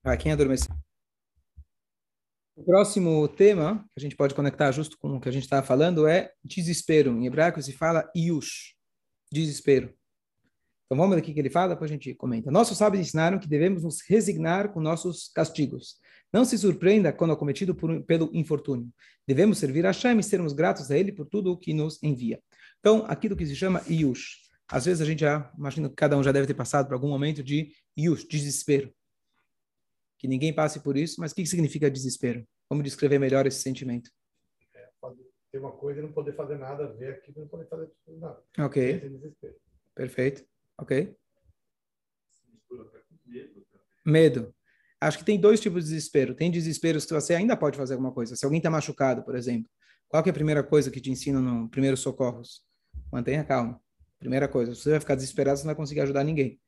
Vai, 0.03 0.17
quem 0.17 0.31
adormeceu? 0.31 0.73
O 2.55 2.63
próximo 2.63 3.27
tema, 3.27 3.85
que 3.93 3.99
a 3.99 4.01
gente 4.01 4.15
pode 4.15 4.35
conectar 4.35 4.71
justo 4.71 4.97
com 4.99 5.17
o 5.17 5.21
que 5.21 5.29
a 5.29 5.33
gente 5.33 5.43
estava 5.43 5.67
falando, 5.67 6.07
é 6.07 6.33
desespero. 6.45 7.11
Em 7.11 7.27
hebraico 7.27 7.61
se 7.61 7.73
fala 7.73 8.09
iush, 8.15 8.77
desespero. 9.33 9.93
Então 10.87 10.97
vamos 10.97 11.17
ver 11.17 11.21
o 11.21 11.25
que 11.25 11.37
ele 11.37 11.51
fala, 11.51 11.75
depois 11.75 11.91
a 11.91 11.95
gente 11.95 12.15
comenta. 12.15 12.51
Nossos 12.51 12.79
sábios 12.79 13.05
ensinaram 13.05 13.41
que 13.41 13.49
devemos 13.49 13.83
nos 13.83 14.03
resignar 14.03 14.73
com 14.73 14.81
nossos 14.81 15.29
castigos. 15.35 15.99
Não 16.35 16.45
se 16.45 16.59
surpreenda 16.59 17.13
quando 17.13 17.33
acometido 17.33 17.77
por, 17.77 18.03
pelo 18.03 18.29
infortúnio. 18.35 18.93
Devemos 19.25 19.57
servir 19.57 19.87
a 19.87 19.91
Hashem 19.91 20.19
e 20.19 20.23
sermos 20.25 20.53
gratos 20.53 20.91
a 20.91 20.99
Ele 20.99 21.13
por 21.13 21.27
tudo 21.27 21.53
o 21.53 21.57
que 21.57 21.73
nos 21.73 22.03
envia. 22.03 22.43
Então, 22.81 23.05
aquilo 23.07 23.37
que 23.37 23.47
se 23.47 23.55
chama 23.55 23.81
Yush. 23.89 24.51
Às 24.67 24.87
vezes 24.87 25.01
a 25.01 25.05
gente 25.05 25.21
já, 25.21 25.53
imagino 25.57 25.89
que 25.89 25.95
cada 25.95 26.19
um 26.19 26.25
já 26.25 26.33
deve 26.33 26.49
ter 26.49 26.55
passado 26.55 26.89
por 26.89 26.95
algum 26.95 27.07
momento 27.07 27.41
de 27.41 27.73
Yush, 27.97 28.27
desespero. 28.27 28.93
Que 30.19 30.27
ninguém 30.27 30.53
passe 30.53 30.81
por 30.81 30.97
isso, 30.97 31.21
mas 31.21 31.31
o 31.31 31.37
que 31.37 31.47
significa 31.47 31.89
desespero? 31.89 32.45
Vamos 32.69 32.83
descrever 32.83 33.21
melhor 33.21 33.47
esse 33.47 33.61
sentimento. 33.61 34.11
É, 34.75 34.89
pode 35.01 35.21
ter 35.53 35.61
uma 35.61 35.71
coisa 35.71 36.01
e 36.01 36.03
não 36.03 36.11
poder 36.11 36.35
fazer 36.35 36.59
nada, 36.59 36.93
ver 36.95 37.13
aquilo 37.13 37.37
e 37.37 37.41
não 37.43 37.49
poder 37.49 37.69
fazer 37.69 37.93
nada. 38.09 38.43
Ok. 38.59 39.21
Perfeito. 39.95 40.45
Ok. 40.79 41.15
Medo. 44.05 44.53
Acho 45.05 45.19
que 45.19 45.25
tem 45.25 45.39
dois 45.39 45.61
tipos 45.61 45.85
de 45.85 45.91
desespero. 45.91 46.35
Tem 46.35 46.51
desespero 46.51 46.99
se 46.99 47.13
você 47.13 47.35
ainda 47.35 47.55
pode 47.55 47.77
fazer 47.77 47.93
alguma 47.93 48.11
coisa. 48.11 48.35
Se 48.37 48.45
alguém 48.47 48.57
está 48.57 48.71
machucado, 48.71 49.23
por 49.23 49.37
exemplo, 49.37 49.69
qual 50.09 50.23
é 50.25 50.31
a 50.31 50.33
primeira 50.33 50.63
coisa 50.63 50.91
que 50.91 50.99
te 50.99 51.11
ensino 51.11 51.43
no 51.43 51.69
primeiro 51.69 51.95
socorros? 51.95 52.63
Mantenha 53.13 53.45
calma. 53.45 53.79
Primeira 54.19 54.49
coisa. 54.49 54.75
Você 54.75 54.89
vai 54.89 55.01
ficar 55.01 55.15
desesperado, 55.15 55.59
você 55.59 55.65
não 55.65 55.69
vai 55.69 55.75
conseguir 55.75 56.01
ajudar 56.01 56.25
ninguém. 56.25 56.59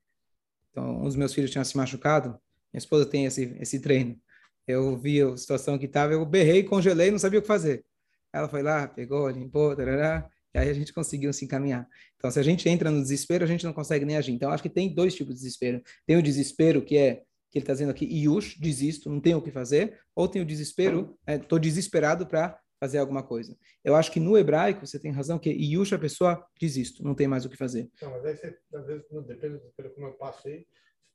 Então, 0.70 0.98
um 0.98 1.04
dos 1.04 1.16
meus 1.16 1.32
filhos 1.32 1.50
tinha 1.50 1.64
se 1.64 1.74
machucado. 1.78 2.38
Minha 2.70 2.78
esposa 2.78 3.06
tem 3.06 3.24
esse, 3.24 3.56
esse 3.58 3.80
treino. 3.80 4.20
Eu 4.68 4.98
vi 4.98 5.22
a 5.22 5.34
situação 5.34 5.78
que 5.78 5.86
estava, 5.86 6.12
eu 6.12 6.26
berrei, 6.26 6.62
congelei, 6.62 7.10
não 7.10 7.18
sabia 7.18 7.38
o 7.38 7.42
que 7.42 7.48
fazer. 7.48 7.86
Ela 8.34 8.50
foi 8.50 8.62
lá, 8.62 8.86
pegou, 8.86 9.30
limpou, 9.30 9.74
tarará, 9.74 10.28
e 10.54 10.58
aí 10.58 10.68
a 10.68 10.74
gente 10.74 10.92
conseguiu 10.92 11.32
se 11.32 11.46
encaminhar. 11.46 11.88
Então, 12.16 12.30
se 12.30 12.38
a 12.38 12.42
gente 12.42 12.68
entra 12.68 12.90
no 12.90 13.00
desespero, 13.00 13.44
a 13.44 13.46
gente 13.46 13.64
não 13.64 13.72
consegue 13.72 14.04
nem 14.04 14.18
agir. 14.18 14.32
Então, 14.32 14.50
acho 14.50 14.62
que 14.62 14.68
tem 14.68 14.94
dois 14.94 15.14
tipos 15.14 15.36
de 15.36 15.40
desespero. 15.40 15.82
Tem 16.06 16.18
o 16.18 16.22
desespero 16.22 16.82
que 16.82 16.98
é 16.98 17.22
que 17.56 17.58
ele 17.58 17.62
está 17.62 17.72
dizendo 17.72 17.90
aqui, 17.90 18.04
Yush, 18.04 18.58
desisto, 18.58 19.08
não 19.08 19.20
tenho 19.20 19.38
o 19.38 19.42
que 19.42 19.50
fazer, 19.50 19.98
ou 20.14 20.28
tem 20.28 20.42
o 20.42 20.46
desespero, 20.46 21.18
estou 21.26 21.58
é, 21.58 21.60
desesperado 21.60 22.26
para 22.26 22.60
fazer 22.78 22.98
alguma 22.98 23.22
coisa. 23.22 23.56
Eu 23.82 23.96
acho 23.96 24.12
que 24.12 24.20
no 24.20 24.36
hebraico 24.36 24.86
você 24.86 24.98
tem 24.98 25.10
razão 25.10 25.38
que 25.38 25.50
Yush 25.50 25.94
a 25.94 25.98
pessoa 25.98 26.46
desisto, 26.60 27.02
não 27.02 27.14
tem 27.14 27.26
mais 27.26 27.46
o 27.46 27.48
que 27.48 27.56
fazer. 27.56 27.88
Não, 28.02 28.10
mas 28.10 28.24
aí 28.26 28.36
você, 28.36 28.58
às 28.74 28.86
vezes, 28.86 29.04
depende 29.26 29.58
do 29.58 29.90
como 29.94 30.08
eu 30.08 30.12
passei, 30.14 30.66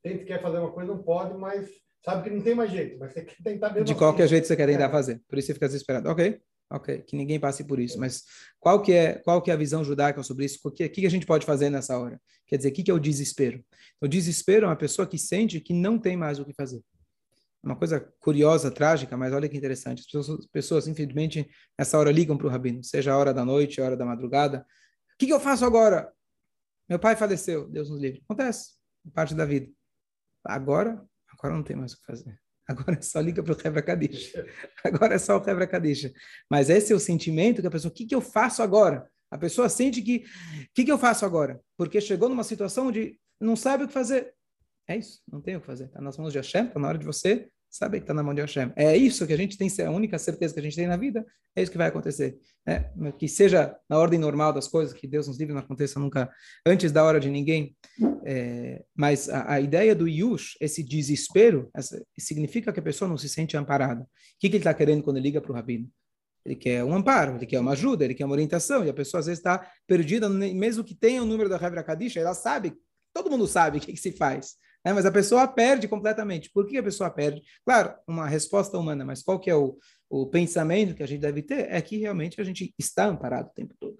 você 0.02 0.08
tenta, 0.10 0.24
quer 0.24 0.42
fazer 0.42 0.58
uma 0.58 0.72
coisa, 0.72 0.92
não 0.92 1.02
pode, 1.02 1.38
mas 1.38 1.70
sabe 2.04 2.28
que 2.28 2.34
não 2.34 2.42
tem 2.42 2.56
mais 2.56 2.72
jeito, 2.72 2.98
mas 2.98 3.12
você 3.12 3.22
quer 3.22 3.36
tentar 3.42 3.70
mesmo 3.70 3.84
De 3.84 3.94
qualquer 3.94 4.24
assim. 4.24 4.30
jeito 4.30 4.46
você 4.48 4.56
quer 4.56 4.66
tentar 4.66 4.86
é. 4.86 4.90
fazer, 4.90 5.22
por 5.28 5.38
isso 5.38 5.46
você 5.46 5.54
fica 5.54 5.68
desesperado. 5.68 6.08
Ok, 6.08 6.40
ok, 6.72 7.02
que 7.02 7.14
ninguém 7.14 7.38
passe 7.38 7.62
por 7.64 7.78
isso, 7.78 7.98
mas 7.98 8.24
qual 8.58 8.82
que 8.82 8.92
é, 8.92 9.14
qual 9.18 9.42
que 9.42 9.50
é 9.50 9.54
a 9.54 9.56
visão 9.56 9.84
judaica 9.84 10.22
sobre 10.22 10.46
isso? 10.46 10.58
O 10.64 10.70
que, 10.70 10.88
que 10.88 11.06
a 11.06 11.10
gente 11.10 11.26
pode 11.26 11.44
fazer 11.44 11.70
nessa 11.70 11.98
hora? 11.98 12.20
Quer 12.46 12.56
dizer, 12.56 12.70
o 12.70 12.72
que, 12.72 12.82
que 12.82 12.90
é 12.90 12.94
o 12.94 12.98
desespero? 12.98 13.64
O 14.00 14.08
desespero 14.08 14.64
é 14.64 14.68
uma 14.68 14.76
pessoa 14.76 15.06
que 15.06 15.18
sente 15.18 15.60
que 15.60 15.74
não 15.74 15.98
tem 15.98 16.16
mais 16.16 16.38
o 16.38 16.44
que 16.44 16.54
fazer. 16.54 16.82
Uma 17.62 17.76
coisa 17.76 18.00
curiosa, 18.18 18.70
trágica, 18.70 19.16
mas 19.16 19.32
olha 19.32 19.48
que 19.48 19.56
interessante. 19.56 20.00
As 20.00 20.06
pessoas, 20.06 20.46
pessoas 20.46 20.88
infelizmente, 20.88 21.48
nessa 21.78 21.96
hora 21.96 22.10
ligam 22.10 22.36
para 22.36 22.46
o 22.46 22.50
rabino, 22.50 22.82
seja 22.82 23.12
a 23.12 23.16
hora 23.16 23.32
da 23.32 23.44
noite, 23.44 23.80
a 23.80 23.84
hora 23.84 23.96
da 23.96 24.04
madrugada. 24.04 24.66
O 25.14 25.18
que, 25.18 25.26
que 25.26 25.32
eu 25.32 25.38
faço 25.38 25.64
agora? 25.64 26.12
Meu 26.88 26.98
pai 26.98 27.14
faleceu, 27.14 27.68
Deus 27.68 27.88
nos 27.88 28.00
livre. 28.00 28.20
Acontece, 28.24 28.72
parte 29.14 29.34
da 29.34 29.44
vida. 29.44 29.70
Agora, 30.44 31.00
agora 31.28 31.54
não 31.54 31.62
tem 31.62 31.76
mais 31.76 31.92
o 31.92 31.98
que 31.98 32.04
fazer. 32.04 32.41
Agora 32.68 32.96
é 32.98 33.02
só 33.02 33.20
liga 33.20 33.42
para 33.42 33.52
o 33.52 33.56
Hebra 33.64 33.82
Kadisha. 33.82 34.46
Agora 34.84 35.14
é 35.14 35.18
só 35.18 35.38
o 35.38 35.50
Hebra 35.50 35.66
Kadisha. 35.66 36.12
Mas 36.50 36.70
esse 36.70 36.92
é 36.92 36.96
o 36.96 37.00
sentimento 37.00 37.60
que 37.60 37.66
a 37.66 37.70
pessoa, 37.70 37.90
o 37.90 37.94
que, 37.94 38.06
que 38.06 38.14
eu 38.14 38.20
faço 38.20 38.62
agora? 38.62 39.08
A 39.30 39.38
pessoa 39.38 39.68
sente 39.68 40.02
que, 40.02 40.18
o 40.18 40.74
que, 40.74 40.84
que 40.84 40.92
eu 40.92 40.98
faço 40.98 41.24
agora? 41.24 41.60
Porque 41.76 42.00
chegou 42.00 42.28
numa 42.28 42.44
situação 42.44 42.92
de 42.92 43.18
não 43.40 43.56
sabe 43.56 43.84
o 43.84 43.88
que 43.88 43.92
fazer. 43.92 44.34
É 44.88 44.96
isso, 44.96 45.22
não 45.30 45.40
tem 45.40 45.56
o 45.56 45.60
que 45.60 45.66
fazer. 45.66 45.84
Está 45.86 46.00
nas 46.00 46.16
mãos 46.16 46.32
de 46.32 46.38
Hashem, 46.38 46.66
está 46.66 46.78
na 46.78 46.88
hora 46.88 46.98
de 46.98 47.06
você 47.06 47.48
saber 47.72 47.98
que 47.98 48.04
está 48.04 48.12
na 48.12 48.22
mão 48.22 48.34
de 48.34 48.42
Hashem. 48.42 48.70
É 48.76 48.94
isso 48.94 49.26
que 49.26 49.32
a 49.32 49.36
gente 49.36 49.56
tem, 49.56 49.68
a 49.84 49.90
única 49.90 50.18
certeza 50.18 50.52
que 50.52 50.60
a 50.60 50.62
gente 50.62 50.76
tem 50.76 50.86
na 50.86 50.96
vida, 50.96 51.26
é 51.56 51.62
isso 51.62 51.72
que 51.72 51.78
vai 51.78 51.88
acontecer. 51.88 52.38
Né? 52.66 52.92
Que 53.18 53.26
seja 53.26 53.74
na 53.88 53.98
ordem 53.98 54.18
normal 54.18 54.52
das 54.52 54.68
coisas, 54.68 54.92
que 54.92 55.06
Deus 55.06 55.26
nos 55.26 55.38
livre, 55.38 55.54
não 55.54 55.62
aconteça 55.62 55.98
nunca 55.98 56.30
antes 56.66 56.92
da 56.92 57.02
hora 57.02 57.18
de 57.18 57.30
ninguém. 57.30 57.74
É, 58.24 58.84
mas 58.94 59.30
a, 59.30 59.54
a, 59.54 59.60
ideia 59.60 59.94
do 59.94 60.06
Yush, 60.06 60.56
esse 60.60 60.82
desespero, 60.82 61.70
essa, 61.74 62.04
significa 62.18 62.72
que 62.72 62.78
a 62.78 62.82
pessoa 62.82 63.08
não 63.08 63.16
se 63.16 63.28
sente 63.28 63.56
amparada. 63.56 64.02
O 64.02 64.06
que, 64.38 64.50
que 64.50 64.56
ele 64.56 64.58
está 64.58 64.74
querendo 64.74 65.02
quando 65.02 65.18
liga 65.18 65.40
para 65.40 65.50
o 65.50 65.54
rabino? 65.54 65.88
Ele 66.44 66.56
quer 66.56 66.84
um 66.84 66.94
amparo, 66.94 67.36
ele 67.36 67.46
quer 67.46 67.60
uma 67.60 67.72
ajuda, 67.72 68.04
ele 68.04 68.14
quer 68.14 68.26
uma 68.26 68.34
orientação, 68.34 68.84
e 68.84 68.90
a 68.90 68.94
pessoa 68.94 69.20
às 69.20 69.26
vezes 69.26 69.38
está 69.38 69.66
perdida, 69.86 70.28
mesmo 70.28 70.84
que 70.84 70.94
tenha 70.94 71.22
o 71.22 71.26
número 71.26 71.48
da 71.48 71.56
Hebra 71.56 71.82
Kadisha, 71.82 72.20
ela 72.20 72.34
sabe, 72.34 72.74
todo 73.14 73.30
mundo 73.30 73.46
sabe 73.46 73.78
o 73.78 73.80
que, 73.80 73.92
que 73.92 74.00
se 74.00 74.12
faz, 74.12 74.56
né? 74.84 74.92
mas 74.92 75.06
a 75.06 75.12
pessoa 75.12 75.46
perde 75.46 75.88
completamente. 75.88 76.50
Por 76.50 76.66
que 76.66 76.78
a 76.78 76.82
pessoa 76.82 77.10
perde? 77.10 77.42
Claro, 77.64 77.94
uma 78.06 78.26
resposta 78.26 78.78
humana, 78.78 79.04
mas 79.04 79.22
qual 79.22 79.38
que 79.38 79.50
é 79.50 79.54
o, 79.54 79.76
o 80.08 80.26
pensamento 80.26 80.94
que 80.94 81.02
a 81.02 81.06
gente 81.06 81.20
deve 81.20 81.42
ter? 81.42 81.70
É 81.70 81.80
que 81.80 81.96
realmente 81.96 82.40
a 82.40 82.44
gente 82.44 82.74
está 82.78 83.06
amparado 83.06 83.48
o 83.48 83.52
tempo 83.52 83.74
todo. 83.78 83.98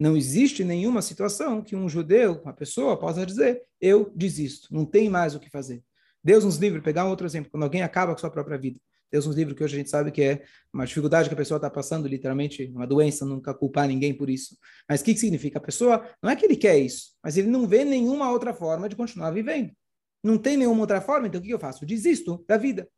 Não 0.00 0.16
existe 0.16 0.62
nenhuma 0.64 1.02
situação 1.02 1.60
que 1.60 1.74
um 1.74 1.88
judeu, 1.88 2.40
uma 2.42 2.52
pessoa, 2.52 2.98
possa 2.98 3.26
dizer, 3.26 3.62
eu 3.80 4.12
desisto, 4.14 4.72
não 4.72 4.84
tem 4.84 5.08
mais 5.08 5.34
o 5.34 5.40
que 5.40 5.50
fazer. 5.50 5.82
Deus 6.22 6.44
nos 6.44 6.56
livre, 6.56 6.80
pegar 6.80 7.04
um 7.04 7.10
outro 7.10 7.26
exemplo, 7.26 7.50
quando 7.50 7.64
alguém 7.64 7.82
acaba 7.82 8.12
com 8.12 8.18
a 8.18 8.20
sua 8.20 8.30
própria 8.30 8.56
vida. 8.56 8.78
Deus 9.10 9.26
nos 9.26 9.34
livre 9.34 9.54
que 9.54 9.64
hoje 9.64 9.74
a 9.74 9.78
gente 9.78 9.90
sabe 9.90 10.10
que 10.10 10.22
é 10.22 10.44
uma 10.72 10.86
dificuldade 10.86 11.28
que 11.28 11.34
a 11.34 11.36
pessoa 11.36 11.56
está 11.56 11.70
passando, 11.70 12.06
literalmente, 12.06 12.70
uma 12.74 12.86
doença, 12.86 13.24
nunca 13.24 13.54
culpar 13.54 13.88
ninguém 13.88 14.12
por 14.12 14.28
isso. 14.28 14.56
Mas 14.88 15.00
o 15.00 15.04
que, 15.04 15.14
que 15.14 15.20
significa? 15.20 15.58
A 15.58 15.62
pessoa, 15.62 16.06
não 16.22 16.30
é 16.30 16.36
que 16.36 16.44
ele 16.44 16.56
quer 16.56 16.78
isso, 16.78 17.14
mas 17.22 17.36
ele 17.36 17.48
não 17.48 17.66
vê 17.66 17.84
nenhuma 17.84 18.30
outra 18.30 18.52
forma 18.52 18.88
de 18.88 18.94
continuar 18.94 19.30
vivendo. 19.30 19.72
Não 20.22 20.38
tem 20.38 20.56
nenhuma 20.56 20.80
outra 20.80 21.00
forma, 21.00 21.26
então 21.26 21.40
o 21.40 21.44
que 21.44 21.50
eu 21.50 21.58
faço? 21.58 21.86
Desisto 21.86 22.44
da 22.46 22.56
vida. 22.56 22.88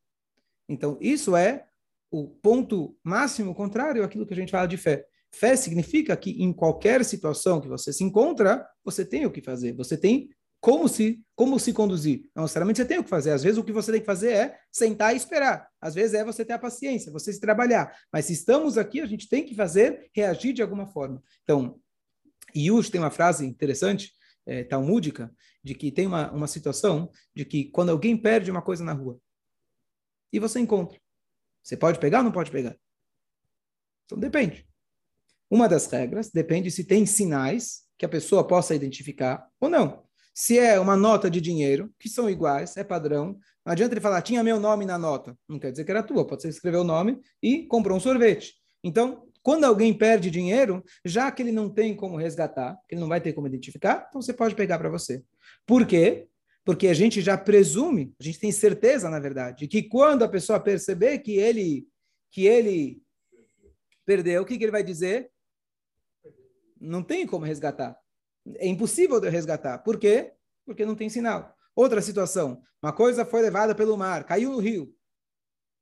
Então, 0.68 0.96
isso 1.00 1.36
é 1.36 1.66
o 2.10 2.28
ponto 2.28 2.96
máximo 3.04 3.54
contrário 3.54 4.02
àquilo 4.02 4.26
que 4.26 4.34
a 4.34 4.36
gente 4.36 4.50
fala 4.50 4.66
de 4.66 4.76
fé. 4.76 5.06
Fé 5.32 5.54
significa 5.54 6.16
que 6.16 6.42
em 6.42 6.52
qualquer 6.52 7.04
situação 7.04 7.60
que 7.60 7.68
você 7.68 7.92
se 7.92 8.02
encontra, 8.02 8.66
você 8.84 9.04
tem 9.04 9.26
o 9.26 9.30
que 9.30 9.40
fazer, 9.40 9.72
você 9.72 9.96
tem 9.96 10.28
como 10.60 10.88
se, 10.88 11.22
como 11.34 11.58
se 11.58 11.72
conduzir. 11.72 12.28
Não 12.34 12.42
necessariamente 12.42 12.78
você 12.78 12.84
tem 12.84 12.98
o 12.98 13.04
que 13.04 13.08
fazer. 13.08 13.30
Às 13.30 13.42
vezes 13.42 13.58
o 13.58 13.64
que 13.64 13.72
você 13.72 13.92
tem 13.92 14.00
que 14.00 14.06
fazer 14.06 14.32
é 14.32 14.58
sentar 14.70 15.14
e 15.14 15.16
esperar. 15.16 15.68
Às 15.80 15.94
vezes 15.94 16.14
é 16.14 16.24
você 16.24 16.44
ter 16.44 16.52
a 16.52 16.58
paciência, 16.58 17.10
você 17.10 17.32
se 17.32 17.40
trabalhar. 17.40 17.96
Mas 18.12 18.26
se 18.26 18.34
estamos 18.34 18.76
aqui, 18.76 19.00
a 19.00 19.06
gente 19.06 19.28
tem 19.28 19.44
que 19.44 19.54
fazer, 19.54 20.10
reagir 20.14 20.52
de 20.52 20.62
alguma 20.62 20.86
forma. 20.86 21.22
Então, 21.44 21.80
Yush 22.54 22.90
tem 22.90 23.00
uma 23.00 23.10
frase 23.10 23.46
interessante, 23.46 24.12
é, 24.50 24.64
talmúdica, 24.64 25.32
de 25.62 25.76
que 25.76 25.92
tem 25.92 26.08
uma, 26.08 26.28
uma 26.32 26.48
situação 26.48 27.08
de 27.32 27.44
que 27.44 27.70
quando 27.70 27.90
alguém 27.90 28.16
perde 28.16 28.50
uma 28.50 28.60
coisa 28.60 28.82
na 28.82 28.92
rua 28.92 29.16
e 30.32 30.40
você 30.40 30.58
encontra, 30.58 31.00
você 31.62 31.76
pode 31.76 32.00
pegar 32.00 32.18
ou 32.18 32.24
não 32.24 32.32
pode 32.32 32.50
pegar? 32.50 32.76
Então 34.04 34.18
depende. 34.18 34.66
Uma 35.48 35.68
das 35.68 35.86
regras 35.86 36.30
depende 36.30 36.68
se 36.68 36.84
tem 36.84 37.06
sinais 37.06 37.84
que 37.96 38.04
a 38.04 38.08
pessoa 38.08 38.44
possa 38.44 38.74
identificar 38.74 39.48
ou 39.60 39.68
não. 39.68 40.04
Se 40.34 40.58
é 40.58 40.80
uma 40.80 40.96
nota 40.96 41.30
de 41.30 41.40
dinheiro, 41.40 41.92
que 41.98 42.08
são 42.08 42.28
iguais, 42.28 42.76
é 42.76 42.82
padrão, 42.82 43.38
não 43.64 43.72
adianta 43.72 43.94
ele 43.94 44.00
falar, 44.00 44.22
tinha 44.22 44.42
meu 44.42 44.58
nome 44.58 44.84
na 44.84 44.98
nota. 44.98 45.36
Não 45.48 45.60
quer 45.60 45.70
dizer 45.70 45.84
que 45.84 45.90
era 45.92 46.02
tua, 46.02 46.26
pode 46.26 46.42
ser 46.42 46.48
escrever 46.48 46.78
o 46.78 46.84
nome 46.84 47.20
e 47.40 47.66
comprou 47.66 47.96
um 47.96 48.00
sorvete. 48.00 48.54
Então, 48.82 49.29
quando 49.42 49.64
alguém 49.64 49.96
perde 49.96 50.30
dinheiro, 50.30 50.84
já 51.04 51.30
que 51.30 51.42
ele 51.42 51.52
não 51.52 51.68
tem 51.68 51.94
como 51.96 52.16
resgatar, 52.16 52.78
ele 52.88 53.00
não 53.00 53.08
vai 53.08 53.20
ter 53.20 53.32
como 53.32 53.46
identificar, 53.46 54.06
então 54.08 54.20
você 54.20 54.32
pode 54.32 54.54
pegar 54.54 54.78
para 54.78 54.88
você. 54.88 55.22
Por 55.66 55.86
quê? 55.86 56.28
Porque 56.64 56.88
a 56.88 56.94
gente 56.94 57.20
já 57.20 57.38
presume, 57.38 58.14
a 58.20 58.22
gente 58.22 58.38
tem 58.38 58.52
certeza, 58.52 59.08
na 59.08 59.18
verdade, 59.18 59.66
que 59.66 59.82
quando 59.82 60.22
a 60.22 60.28
pessoa 60.28 60.60
perceber 60.60 61.18
que 61.18 61.36
ele 61.36 61.86
que 62.30 62.46
ele 62.46 63.02
perdeu, 64.06 64.42
o 64.42 64.46
que, 64.46 64.56
que 64.56 64.64
ele 64.64 64.70
vai 64.70 64.84
dizer? 64.84 65.30
Não 66.80 67.02
tem 67.02 67.26
como 67.26 67.44
resgatar. 67.44 67.98
É 68.56 68.66
impossível 68.68 69.20
de 69.20 69.28
resgatar. 69.28 69.78
Por 69.78 69.98
quê? 69.98 70.32
Porque 70.64 70.86
não 70.86 70.94
tem 70.94 71.08
sinal. 71.08 71.54
Outra 71.74 72.00
situação, 72.00 72.62
uma 72.82 72.92
coisa 72.92 73.24
foi 73.24 73.42
levada 73.42 73.74
pelo 73.74 73.96
mar, 73.96 74.24
caiu 74.24 74.52
no 74.52 74.58
rio. 74.58 74.94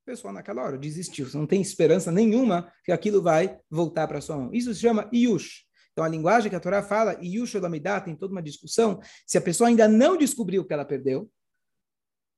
O 0.09 0.11
pessoal 0.11 0.33
naquela 0.33 0.63
hora 0.63 0.79
desistiu. 0.79 1.29
Você 1.29 1.37
não 1.37 1.47
tem 1.47 1.61
esperança 1.61 2.11
nenhuma 2.11 2.73
que 2.83 2.91
aquilo 2.91 3.21
vai 3.21 3.61
voltar 3.69 4.09
para 4.09 4.23
sua 4.23 4.39
mão. 4.39 4.55
Isso 4.55 4.73
se 4.73 4.81
chama 4.81 5.07
Yush. 5.13 5.67
Então, 5.93 6.03
a 6.03 6.09
linguagem 6.09 6.49
que 6.49 6.57
a 6.57 6.61
Torá 6.61 6.83
fala, 6.83 7.19
Yush 7.23 7.57
Olamidá, 7.57 8.01
tem 8.01 8.17
toda 8.17 8.33
uma 8.33 8.43
discussão 8.43 9.03
se 9.27 9.37
a 9.37 9.41
pessoa 9.41 9.69
ainda 9.69 9.87
não 9.87 10.17
descobriu 10.17 10.63
o 10.63 10.65
que 10.65 10.73
ela 10.73 10.85
perdeu, 10.87 11.31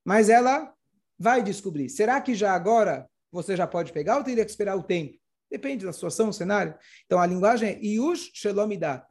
mas 0.04 0.28
ela 0.28 0.74
vai 1.16 1.44
descobrir. 1.44 1.88
Será 1.88 2.20
que 2.20 2.34
já 2.34 2.54
agora 2.54 3.08
você 3.30 3.54
já 3.54 3.68
pode 3.68 3.92
pegar 3.92 4.16
ou 4.16 4.24
teria 4.24 4.44
que 4.44 4.50
esperar 4.50 4.74
o 4.74 4.82
tempo? 4.82 5.16
Depende 5.48 5.86
da 5.86 5.92
situação, 5.92 6.26
do 6.26 6.32
cenário. 6.32 6.74
Então, 7.06 7.20
a 7.20 7.26
linguagem 7.26 7.68
é 7.68 7.78
Yush 7.80 8.32
Shelomidat 8.34 9.06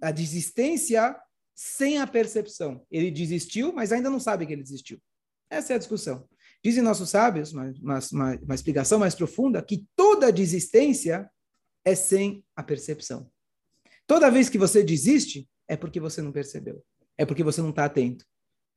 a 0.00 0.12
desistência 0.12 1.20
sem 1.52 1.98
a 1.98 2.06
percepção. 2.06 2.86
Ele 2.88 3.10
desistiu, 3.10 3.72
mas 3.72 3.90
ainda 3.90 4.08
não 4.08 4.20
sabe 4.20 4.46
que 4.46 4.52
ele 4.52 4.62
desistiu. 4.62 5.02
Essa 5.50 5.72
é 5.72 5.76
a 5.76 5.78
discussão. 5.80 6.28
Dizem 6.64 6.82
nossos 6.82 7.10
sábios, 7.10 7.52
uma, 7.52 7.72
uma, 7.82 8.00
uma 8.42 8.54
explicação 8.54 8.98
mais 8.98 9.14
profunda, 9.14 9.62
que 9.62 9.86
toda 9.96 10.32
desistência 10.32 11.28
é 11.84 11.94
sem 11.94 12.44
a 12.54 12.62
percepção. 12.62 13.30
Toda 14.06 14.30
vez 14.30 14.48
que 14.48 14.58
você 14.58 14.82
desiste, 14.82 15.48
é 15.68 15.76
porque 15.76 15.98
você 15.98 16.22
não 16.22 16.32
percebeu. 16.32 16.82
É 17.18 17.24
porque 17.24 17.42
você 17.42 17.60
não 17.60 17.70
está 17.70 17.84
atento. 17.84 18.24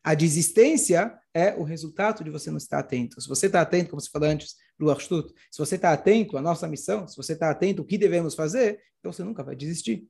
A 0.03 0.13
desistência 0.13 1.17
é 1.33 1.55
o 1.55 1.63
resultado 1.63 2.23
de 2.23 2.29
você 2.29 2.49
não 2.49 2.57
estar 2.57 2.79
atento. 2.79 3.19
Se 3.19 3.27
você 3.27 3.47
está 3.47 3.61
atento, 3.61 3.89
como 3.89 4.01
você 4.01 4.09
falou 4.09 4.29
antes, 4.29 4.55
do 4.77 4.89
Arstut, 4.91 5.33
se 5.51 5.57
você 5.57 5.75
está 5.75 5.93
atento 5.93 6.37
à 6.37 6.41
nossa 6.41 6.67
missão, 6.67 7.07
se 7.07 7.15
você 7.17 7.33
está 7.33 7.49
atento 7.49 7.81
ao 7.81 7.87
que 7.87 7.97
devemos 7.97 8.35
fazer, 8.35 8.79
então 8.99 9.11
você 9.11 9.23
nunca 9.23 9.43
vai 9.43 9.55
desistir 9.55 10.07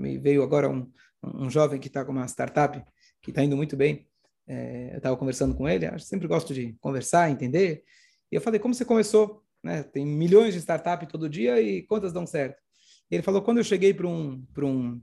me 0.00 0.18
veio 0.18 0.42
agora 0.42 0.68
um, 0.68 0.90
um 1.22 1.50
jovem 1.50 1.78
que 1.78 1.88
está 1.88 2.04
com 2.04 2.12
uma 2.12 2.26
startup 2.26 2.82
que 3.22 3.30
está 3.30 3.44
indo 3.44 3.56
muito 3.56 3.76
bem. 3.76 4.08
É, 4.52 4.94
eu 4.94 4.96
estava 4.96 5.16
conversando 5.16 5.54
com 5.54 5.68
ele, 5.68 5.86
sempre 6.00 6.26
gosto 6.26 6.52
de 6.52 6.72
conversar, 6.80 7.30
entender. 7.30 7.84
E 8.32 8.34
eu 8.34 8.40
falei, 8.40 8.58
como 8.58 8.74
você 8.74 8.84
começou? 8.84 9.44
Né? 9.62 9.84
Tem 9.84 10.04
milhões 10.04 10.54
de 10.54 10.58
startups 10.58 11.08
todo 11.08 11.28
dia 11.28 11.60
e 11.60 11.82
quantas 11.82 12.12
dão 12.12 12.26
certo? 12.26 12.60
E 13.08 13.14
ele 13.14 13.22
falou, 13.22 13.42
quando 13.42 13.58
eu 13.58 13.64
cheguei 13.64 13.94
para 13.94 14.08
um, 14.08 14.44
para 14.52 14.66
um, 14.66 15.00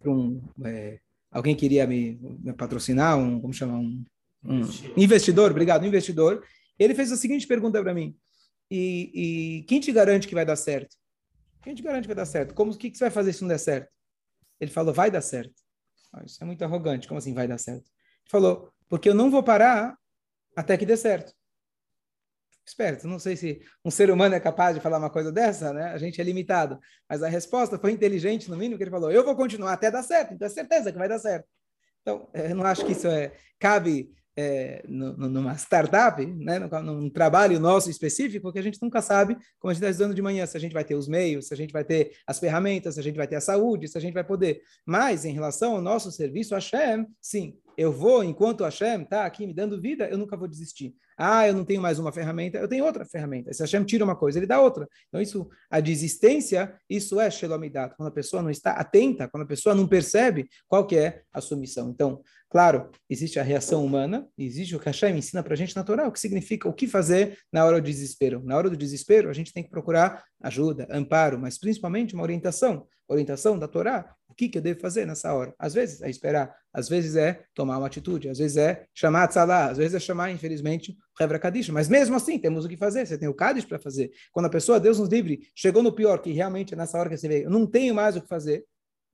para 0.00 0.10
um 0.10 0.42
é, 0.64 0.98
alguém 1.30 1.54
queria 1.54 1.86
me, 1.86 2.18
me, 2.20 2.52
patrocinar, 2.52 3.16
um, 3.16 3.40
como 3.40 3.52
chama, 3.52 3.78
um, 3.78 4.04
um 4.44 4.62
investidor, 4.96 5.52
obrigado, 5.52 5.84
um 5.84 5.86
investidor. 5.86 6.44
Ele 6.76 6.96
fez 6.96 7.12
a 7.12 7.16
seguinte 7.16 7.46
pergunta 7.46 7.80
para 7.80 7.94
mim: 7.94 8.16
e, 8.68 9.60
e 9.60 9.62
quem 9.68 9.78
te 9.78 9.92
garante 9.92 10.26
que 10.26 10.34
vai 10.34 10.44
dar 10.44 10.56
certo? 10.56 10.96
Quem 11.62 11.76
te 11.76 11.82
garante 11.82 12.02
que 12.02 12.08
vai 12.08 12.16
dar 12.16 12.26
certo? 12.26 12.54
Como 12.54 12.76
que, 12.76 12.90
que 12.90 12.98
você 12.98 13.04
vai 13.04 13.10
fazer 13.12 13.32
se 13.34 13.42
não 13.42 13.48
der 13.48 13.58
certo? 13.58 13.88
Ele 14.58 14.70
falou, 14.72 14.92
vai 14.92 15.12
dar 15.12 15.20
certo. 15.20 15.54
Ah, 16.12 16.24
isso 16.24 16.42
é 16.42 16.44
muito 16.44 16.64
arrogante. 16.64 17.06
Como 17.06 17.18
assim 17.18 17.32
vai 17.32 17.46
dar 17.46 17.58
certo? 17.58 17.88
Falou, 18.28 18.72
porque 18.88 19.08
eu 19.08 19.14
não 19.14 19.30
vou 19.30 19.42
parar 19.42 19.96
até 20.56 20.76
que 20.76 20.86
dê 20.86 20.96
certo. 20.96 21.32
Esperto, 22.64 23.08
não 23.08 23.18
sei 23.18 23.36
se 23.36 23.60
um 23.84 23.90
ser 23.90 24.10
humano 24.10 24.34
é 24.34 24.40
capaz 24.40 24.74
de 24.74 24.80
falar 24.80 24.98
uma 24.98 25.10
coisa 25.10 25.32
dessa, 25.32 25.72
né? 25.72 25.86
A 25.86 25.98
gente 25.98 26.20
é 26.20 26.24
limitado. 26.24 26.78
Mas 27.08 27.22
a 27.22 27.28
resposta 27.28 27.78
foi 27.78 27.90
inteligente, 27.90 28.48
no 28.48 28.56
mínimo, 28.56 28.76
que 28.76 28.84
ele 28.84 28.90
falou: 28.90 29.10
eu 29.10 29.24
vou 29.24 29.34
continuar 29.34 29.72
até 29.72 29.90
dar 29.90 30.02
certo, 30.02 30.34
então 30.34 30.46
é 30.46 30.50
certeza 30.50 30.92
que 30.92 30.98
vai 30.98 31.08
dar 31.08 31.18
certo. 31.18 31.46
Então, 32.02 32.28
eu 32.32 32.54
não 32.54 32.64
acho 32.64 32.84
que 32.84 32.92
isso 32.92 33.08
é, 33.08 33.32
cabe 33.58 34.12
é, 34.36 34.82
numa 34.88 35.54
startup, 35.56 36.24
né, 36.24 36.58
num, 36.58 37.10
trabalho 37.10 37.60
nosso 37.60 37.90
específico, 37.90 38.52
que 38.52 38.58
a 38.58 38.62
gente 38.62 38.80
nunca 38.80 39.02
sabe, 39.02 39.36
como 39.58 39.70
a 39.70 39.74
gente 39.74 39.82
está 39.82 39.90
dizendo 39.90 40.14
de 40.14 40.22
manhã, 40.22 40.46
se 40.46 40.56
a 40.56 40.60
gente 40.60 40.72
vai 40.72 40.84
ter 40.84 40.94
os 40.94 41.06
meios, 41.06 41.48
se 41.48 41.54
a 41.54 41.56
gente 41.56 41.72
vai 41.72 41.84
ter 41.84 42.12
as 42.26 42.38
ferramentas, 42.38 42.94
se 42.94 43.00
a 43.00 43.02
gente 43.02 43.16
vai 43.16 43.26
ter 43.26 43.36
a 43.36 43.40
saúde, 43.40 43.88
se 43.88 43.98
a 43.98 44.00
gente 44.00 44.14
vai 44.14 44.24
poder. 44.24 44.62
Mas, 44.86 45.24
em 45.24 45.32
relação 45.32 45.76
ao 45.76 45.82
nosso 45.82 46.10
serviço, 46.10 46.54
a 46.54 46.58
Hashem, 46.58 47.06
sim, 47.20 47.58
eu 47.76 47.92
vou, 47.92 48.22
enquanto 48.22 48.64
Hashem 48.64 49.02
está 49.02 49.24
aqui 49.24 49.46
me 49.46 49.54
dando 49.54 49.80
vida, 49.80 50.08
eu 50.08 50.18
nunca 50.18 50.36
vou 50.36 50.48
desistir. 50.48 50.94
Ah, 51.16 51.46
eu 51.46 51.54
não 51.54 51.64
tenho 51.64 51.80
mais 51.80 51.98
uma 51.98 52.12
ferramenta, 52.12 52.58
eu 52.58 52.68
tenho 52.68 52.84
outra 52.84 53.04
ferramenta. 53.04 53.52
Se 53.52 53.62
Hashem 53.62 53.84
tira 53.84 54.04
uma 54.04 54.16
coisa, 54.16 54.38
ele 54.38 54.46
dá 54.46 54.60
outra. 54.60 54.88
Então, 55.08 55.20
isso, 55.20 55.48
a 55.70 55.78
desistência, 55.78 56.74
isso 56.88 57.20
é 57.20 57.30
Shelomidat. 57.30 57.94
Quando 57.96 58.08
a 58.08 58.12
pessoa 58.12 58.42
não 58.42 58.50
está 58.50 58.72
atenta, 58.72 59.28
quando 59.28 59.44
a 59.44 59.46
pessoa 59.46 59.74
não 59.74 59.86
percebe 59.86 60.48
qual 60.66 60.86
que 60.86 60.96
é 60.96 61.22
a 61.32 61.40
sua 61.40 61.56
missão. 61.56 61.90
Então, 61.90 62.20
claro, 62.50 62.90
existe 63.08 63.38
a 63.38 63.42
reação 63.42 63.84
humana, 63.84 64.26
existe 64.36 64.74
o 64.74 64.80
que 64.80 64.86
Hashem 64.86 65.16
ensina 65.16 65.42
para 65.42 65.54
a 65.54 65.56
gente 65.56 65.76
natural, 65.76 66.08
o 66.08 66.12
que 66.12 66.20
significa 66.20 66.68
o 66.68 66.72
que 66.72 66.86
fazer 66.86 67.38
na 67.52 67.64
hora 67.64 67.80
do 67.80 67.86
desespero. 67.86 68.42
Na 68.44 68.56
hora 68.56 68.70
do 68.70 68.76
desespero, 68.76 69.28
a 69.28 69.32
gente 69.32 69.52
tem 69.52 69.62
que 69.62 69.70
procurar 69.70 70.24
ajuda, 70.42 70.88
amparo, 70.90 71.38
mas 71.38 71.58
principalmente 71.58 72.14
uma 72.14 72.22
orientação. 72.22 72.86
Orientação 73.08 73.58
da 73.58 73.68
Torá, 73.68 74.14
o 74.32 74.34
que, 74.34 74.48
que 74.48 74.58
eu 74.58 74.62
devo 74.62 74.80
fazer 74.80 75.06
nessa 75.06 75.32
hora? 75.32 75.54
Às 75.58 75.74
vezes 75.74 76.02
é 76.02 76.10
esperar, 76.10 76.54
às 76.72 76.88
vezes 76.88 77.14
é 77.16 77.44
tomar 77.54 77.78
uma 77.78 77.86
atitude, 77.86 78.28
às 78.28 78.38
vezes 78.38 78.56
é 78.56 78.86
chamar 78.94 79.24
a 79.24 79.28
tzalá, 79.28 79.70
às 79.70 79.78
vezes 79.78 79.94
é 79.94 80.00
chamar, 80.00 80.30
infelizmente, 80.30 80.96
o 81.18 81.22
Hebra 81.22 81.38
Kadish. 81.38 81.68
Mas 81.68 81.88
mesmo 81.88 82.16
assim, 82.16 82.38
temos 82.38 82.64
o 82.64 82.68
que 82.68 82.76
fazer, 82.76 83.06
você 83.06 83.18
tem 83.18 83.28
o 83.28 83.34
Kadish 83.34 83.66
para 83.66 83.78
fazer. 83.78 84.10
Quando 84.32 84.46
a 84.46 84.50
pessoa, 84.50 84.80
Deus 84.80 84.98
nos 84.98 85.08
livre, 85.08 85.46
chegou 85.54 85.82
no 85.82 85.92
pior, 85.92 86.18
que 86.18 86.32
realmente 86.32 86.74
é 86.74 86.76
nessa 86.76 86.98
hora 86.98 87.08
que 87.08 87.16
você 87.16 87.28
vê, 87.28 87.44
eu 87.44 87.50
não 87.50 87.66
tenho 87.66 87.94
mais 87.94 88.16
o 88.16 88.22
que 88.22 88.28
fazer, 88.28 88.64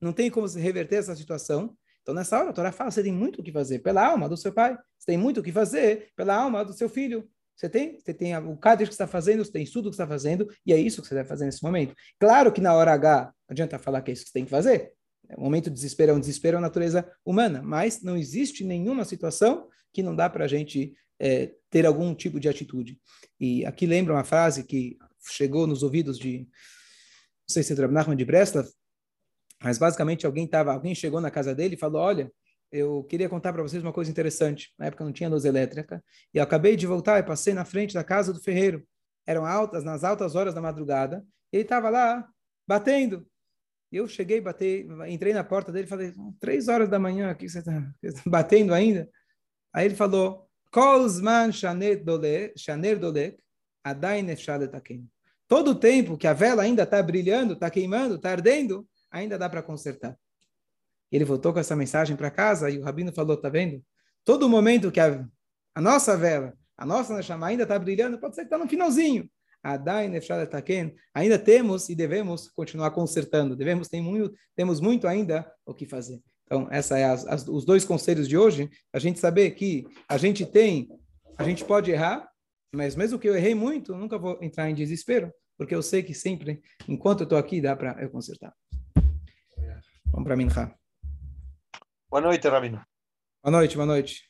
não 0.01 0.13
tem 0.13 0.31
como 0.31 0.49
se 0.49 0.61
reverter 0.61 0.97
essa 0.97 1.15
situação, 1.17 1.77
então, 2.03 2.15
nessa 2.15 2.39
hora, 2.39 2.49
a 2.49 2.53
Torá 2.55 2.73
fala: 2.73 2.91
você 2.91 3.03
tem 3.03 3.13
muito 3.13 3.43
o 3.43 3.45
que 3.45 3.53
fazer 3.53 3.81
pela 3.81 4.03
alma 4.03 4.31
do 4.31 4.37
seu 4.37 4.51
pai, 4.51 4.75
você 4.99 5.05
tem 5.05 5.19
muito 5.19 5.41
o 5.41 5.43
que 5.43 5.53
fazer 5.53 6.09
pela 6.17 6.35
alma 6.35 6.65
do 6.65 6.73
seu 6.73 6.89
filho. 6.89 7.29
Você 7.59 7.69
tem, 7.69 7.99
você 7.99 8.15
tem 8.15 8.37
o 8.37 8.57
Kadish 8.57 8.89
que 8.89 8.95
está 8.95 9.07
fazendo, 9.07 9.45
você 9.45 9.51
tem 9.51 9.65
estudo 9.65 9.91
que 9.91 9.95
está 9.95 10.07
fazendo, 10.07 10.49
e 10.65 10.73
é 10.73 10.79
isso 10.79 11.03
que 11.03 11.09
você 11.09 11.15
deve 11.17 11.29
fazer 11.29 11.45
nesse 11.45 11.61
momento. 11.63 11.93
Claro 12.19 12.53
que 12.53 12.61
na 12.61 12.73
hora 12.73 12.93
H, 12.93 13.25
não 13.25 13.33
adianta 13.51 13.79
falar 13.81 14.01
que 14.01 14.13
é 14.13 14.15
isso 14.15 14.23
que 14.23 14.29
você 14.29 14.33
tem 14.33 14.45
que 14.45 14.51
fazer, 14.51 14.93
o 15.37 15.43
momento 15.43 15.65
de 15.65 15.75
desespero 15.75 16.13
é 16.13 16.15
um 16.15 16.21
desespero 16.21 16.57
é 16.57 16.61
natureza 16.61 17.11
humana, 17.25 17.63
mas 17.63 18.03
não 18.03 18.17
existe 18.17 18.65
nenhuma 18.65 19.05
situação 19.05 19.69
que 19.93 20.03
não 20.03 20.15
dá 20.15 20.29
para 20.29 20.45
a 20.45 20.49
gente 20.49 20.95
é, 21.19 21.53
ter 21.71 21.85
algum 21.85 22.15
tipo 22.15 22.39
de 22.39 22.49
atitude. 22.49 22.99
E 23.39 23.65
aqui 23.67 23.87
lembra 23.87 24.15
uma 24.15 24.25
frase 24.25 24.65
que 24.65 24.97
chegou 25.31 25.67
nos 25.67 25.83
ouvidos 25.83 26.19
de, 26.19 26.41
não 26.41 26.47
sei 27.49 27.63
se 27.63 27.73
é 27.73 27.89
Nachman 27.89 28.17
de 28.17 28.25
Breslav, 28.25 28.69
mas 29.63 29.77
basicamente 29.79 30.25
alguém 30.25 30.47
tava, 30.47 30.73
alguém 30.73 30.95
chegou 30.95 31.21
na 31.21 31.31
casa 31.31 31.55
dele 31.55 31.75
e 31.75 31.79
falou, 31.79 32.01
olha, 32.01 32.33
eu 32.71 33.03
queria 33.05 33.29
contar 33.29 33.53
para 33.53 33.63
vocês 33.63 33.83
uma 33.83 33.93
coisa 33.93 34.11
interessante. 34.11 34.73
Na 34.79 34.87
época 34.87 35.05
não 35.05 35.13
tinha 35.13 35.29
luz 35.29 35.45
elétrica 35.45 36.03
e 36.33 36.39
eu 36.39 36.43
acabei 36.43 36.77
de 36.77 36.87
voltar 36.87 37.19
e 37.19 37.23
passei 37.23 37.55
na 37.55 37.65
frente 37.65 37.95
da 37.95 38.05
casa 38.05 38.33
do 38.33 38.41
ferreiro. 38.41 38.87
Eram 39.27 39.45
altas, 39.45 39.85
nas 39.85 40.05
altas 40.05 40.35
horas 40.35 40.55
da 40.55 40.61
madrugada. 40.61 41.25
Ele 41.53 41.63
estava 41.63 41.91
lá 41.91 42.29
batendo. 42.67 43.27
Eu 43.91 44.07
cheguei, 44.07 44.41
batei, 44.41 44.87
entrei 45.09 45.33
na 45.33 45.43
porta 45.43 45.73
dele 45.73 45.87
e 45.87 45.89
falei, 45.89 46.13
três 46.39 46.69
horas 46.69 46.89
da 46.89 46.99
manhã 46.99 47.31
aqui, 47.31 47.49
você 47.49 47.61
está 47.61 47.73
batendo 48.27 48.75
ainda? 48.75 49.09
Aí 49.73 49.87
ele 49.87 49.95
falou, 49.95 50.49
Todo 55.47 55.71
o 55.71 55.75
tempo 55.75 56.19
que 56.19 56.27
a 56.27 56.35
vela 56.35 56.63
ainda 56.63 56.83
está 56.83 57.03
brilhando, 57.03 57.55
está 57.55 57.71
queimando, 57.71 58.17
está 58.17 58.31
ardendo, 58.31 58.87
ainda 59.11 59.39
dá 59.39 59.49
para 59.49 59.63
consertar. 59.63 60.15
Ele 61.11 61.25
voltou 61.25 61.55
com 61.55 61.59
essa 61.59 61.75
mensagem 61.75 62.17
para 62.17 62.31
casa 62.31 62.69
e 62.69 62.79
o 62.79 62.83
rabino 62.83 63.13
falou, 63.15 63.37
tá 63.37 63.49
vendo? 63.49 63.83
Todo 64.25 64.49
momento 64.49 64.93
que 64.93 65.01
a, 65.01 65.27
a 65.75 65.81
nossa 65.81 66.15
vela, 66.17 66.53
a 66.77 66.85
nossa 66.85 67.23
chama 67.23 67.47
ainda 67.47 67.63
está 67.63 67.79
brilhando, 67.79 68.21
pode 68.21 68.35
ser 68.35 68.43
que 68.43 68.47
está 68.49 68.59
no 68.59 68.69
finalzinho. 68.69 69.29
Ainda 71.15 71.39
temos 71.39 71.89
e 71.89 71.95
devemos 71.95 72.49
continuar 72.49 72.91
consertando. 72.91 73.57
Devemos, 73.57 73.89
tem 73.89 74.01
muito, 74.01 74.35
temos 74.55 74.81
muito 74.81 75.07
ainda 75.07 75.51
o 75.67 75.75
que 75.75 75.87
fazer. 75.87 76.21
Então, 76.45 76.67
essa 76.71 76.99
é 76.99 77.05
as, 77.05 77.27
as, 77.27 77.47
os 77.47 77.65
dois 77.65 77.85
conselhos 77.85 78.27
de 78.27 78.37
hoje, 78.37 78.71
a 78.93 78.99
gente 78.99 79.19
saber 79.19 79.51
que 79.51 79.85
a 80.09 80.17
gente 80.17 80.47
tem, 80.47 80.89
a 81.37 81.45
gente 81.45 81.65
pode 81.65 81.91
errar, 81.91 82.27
mas 82.75 82.97
mesmo 82.97 83.19
que 83.19 83.29
eu 83.29 83.37
errei 83.37 83.55
muito, 83.55 83.93
eu 83.93 83.99
nunca 83.99 84.19
vou 84.19 84.39
entrar 84.43 84.71
em 84.71 84.75
desespero, 84.75 85.33
porque 85.59 85.75
eu 85.75 85.83
sei 85.83 86.03
que 86.03 86.15
sempre, 86.15 86.63
enquanto 86.89 87.21
eu 87.21 87.25
estou 87.25 87.39
aqui, 87.39 87.61
dá 87.61 87.77
para 87.77 88.03
eu 88.03 88.11
consertar. 88.11 88.55
Vamos 90.11 90.25
para 90.25 90.37
Minha. 90.37 90.75
Boa 92.11 92.23
noite, 92.23 92.49
Rabino. 92.49 92.83
Boa 93.43 93.53
noite, 93.53 93.77
boa 93.77 93.87
noite. 93.87 94.28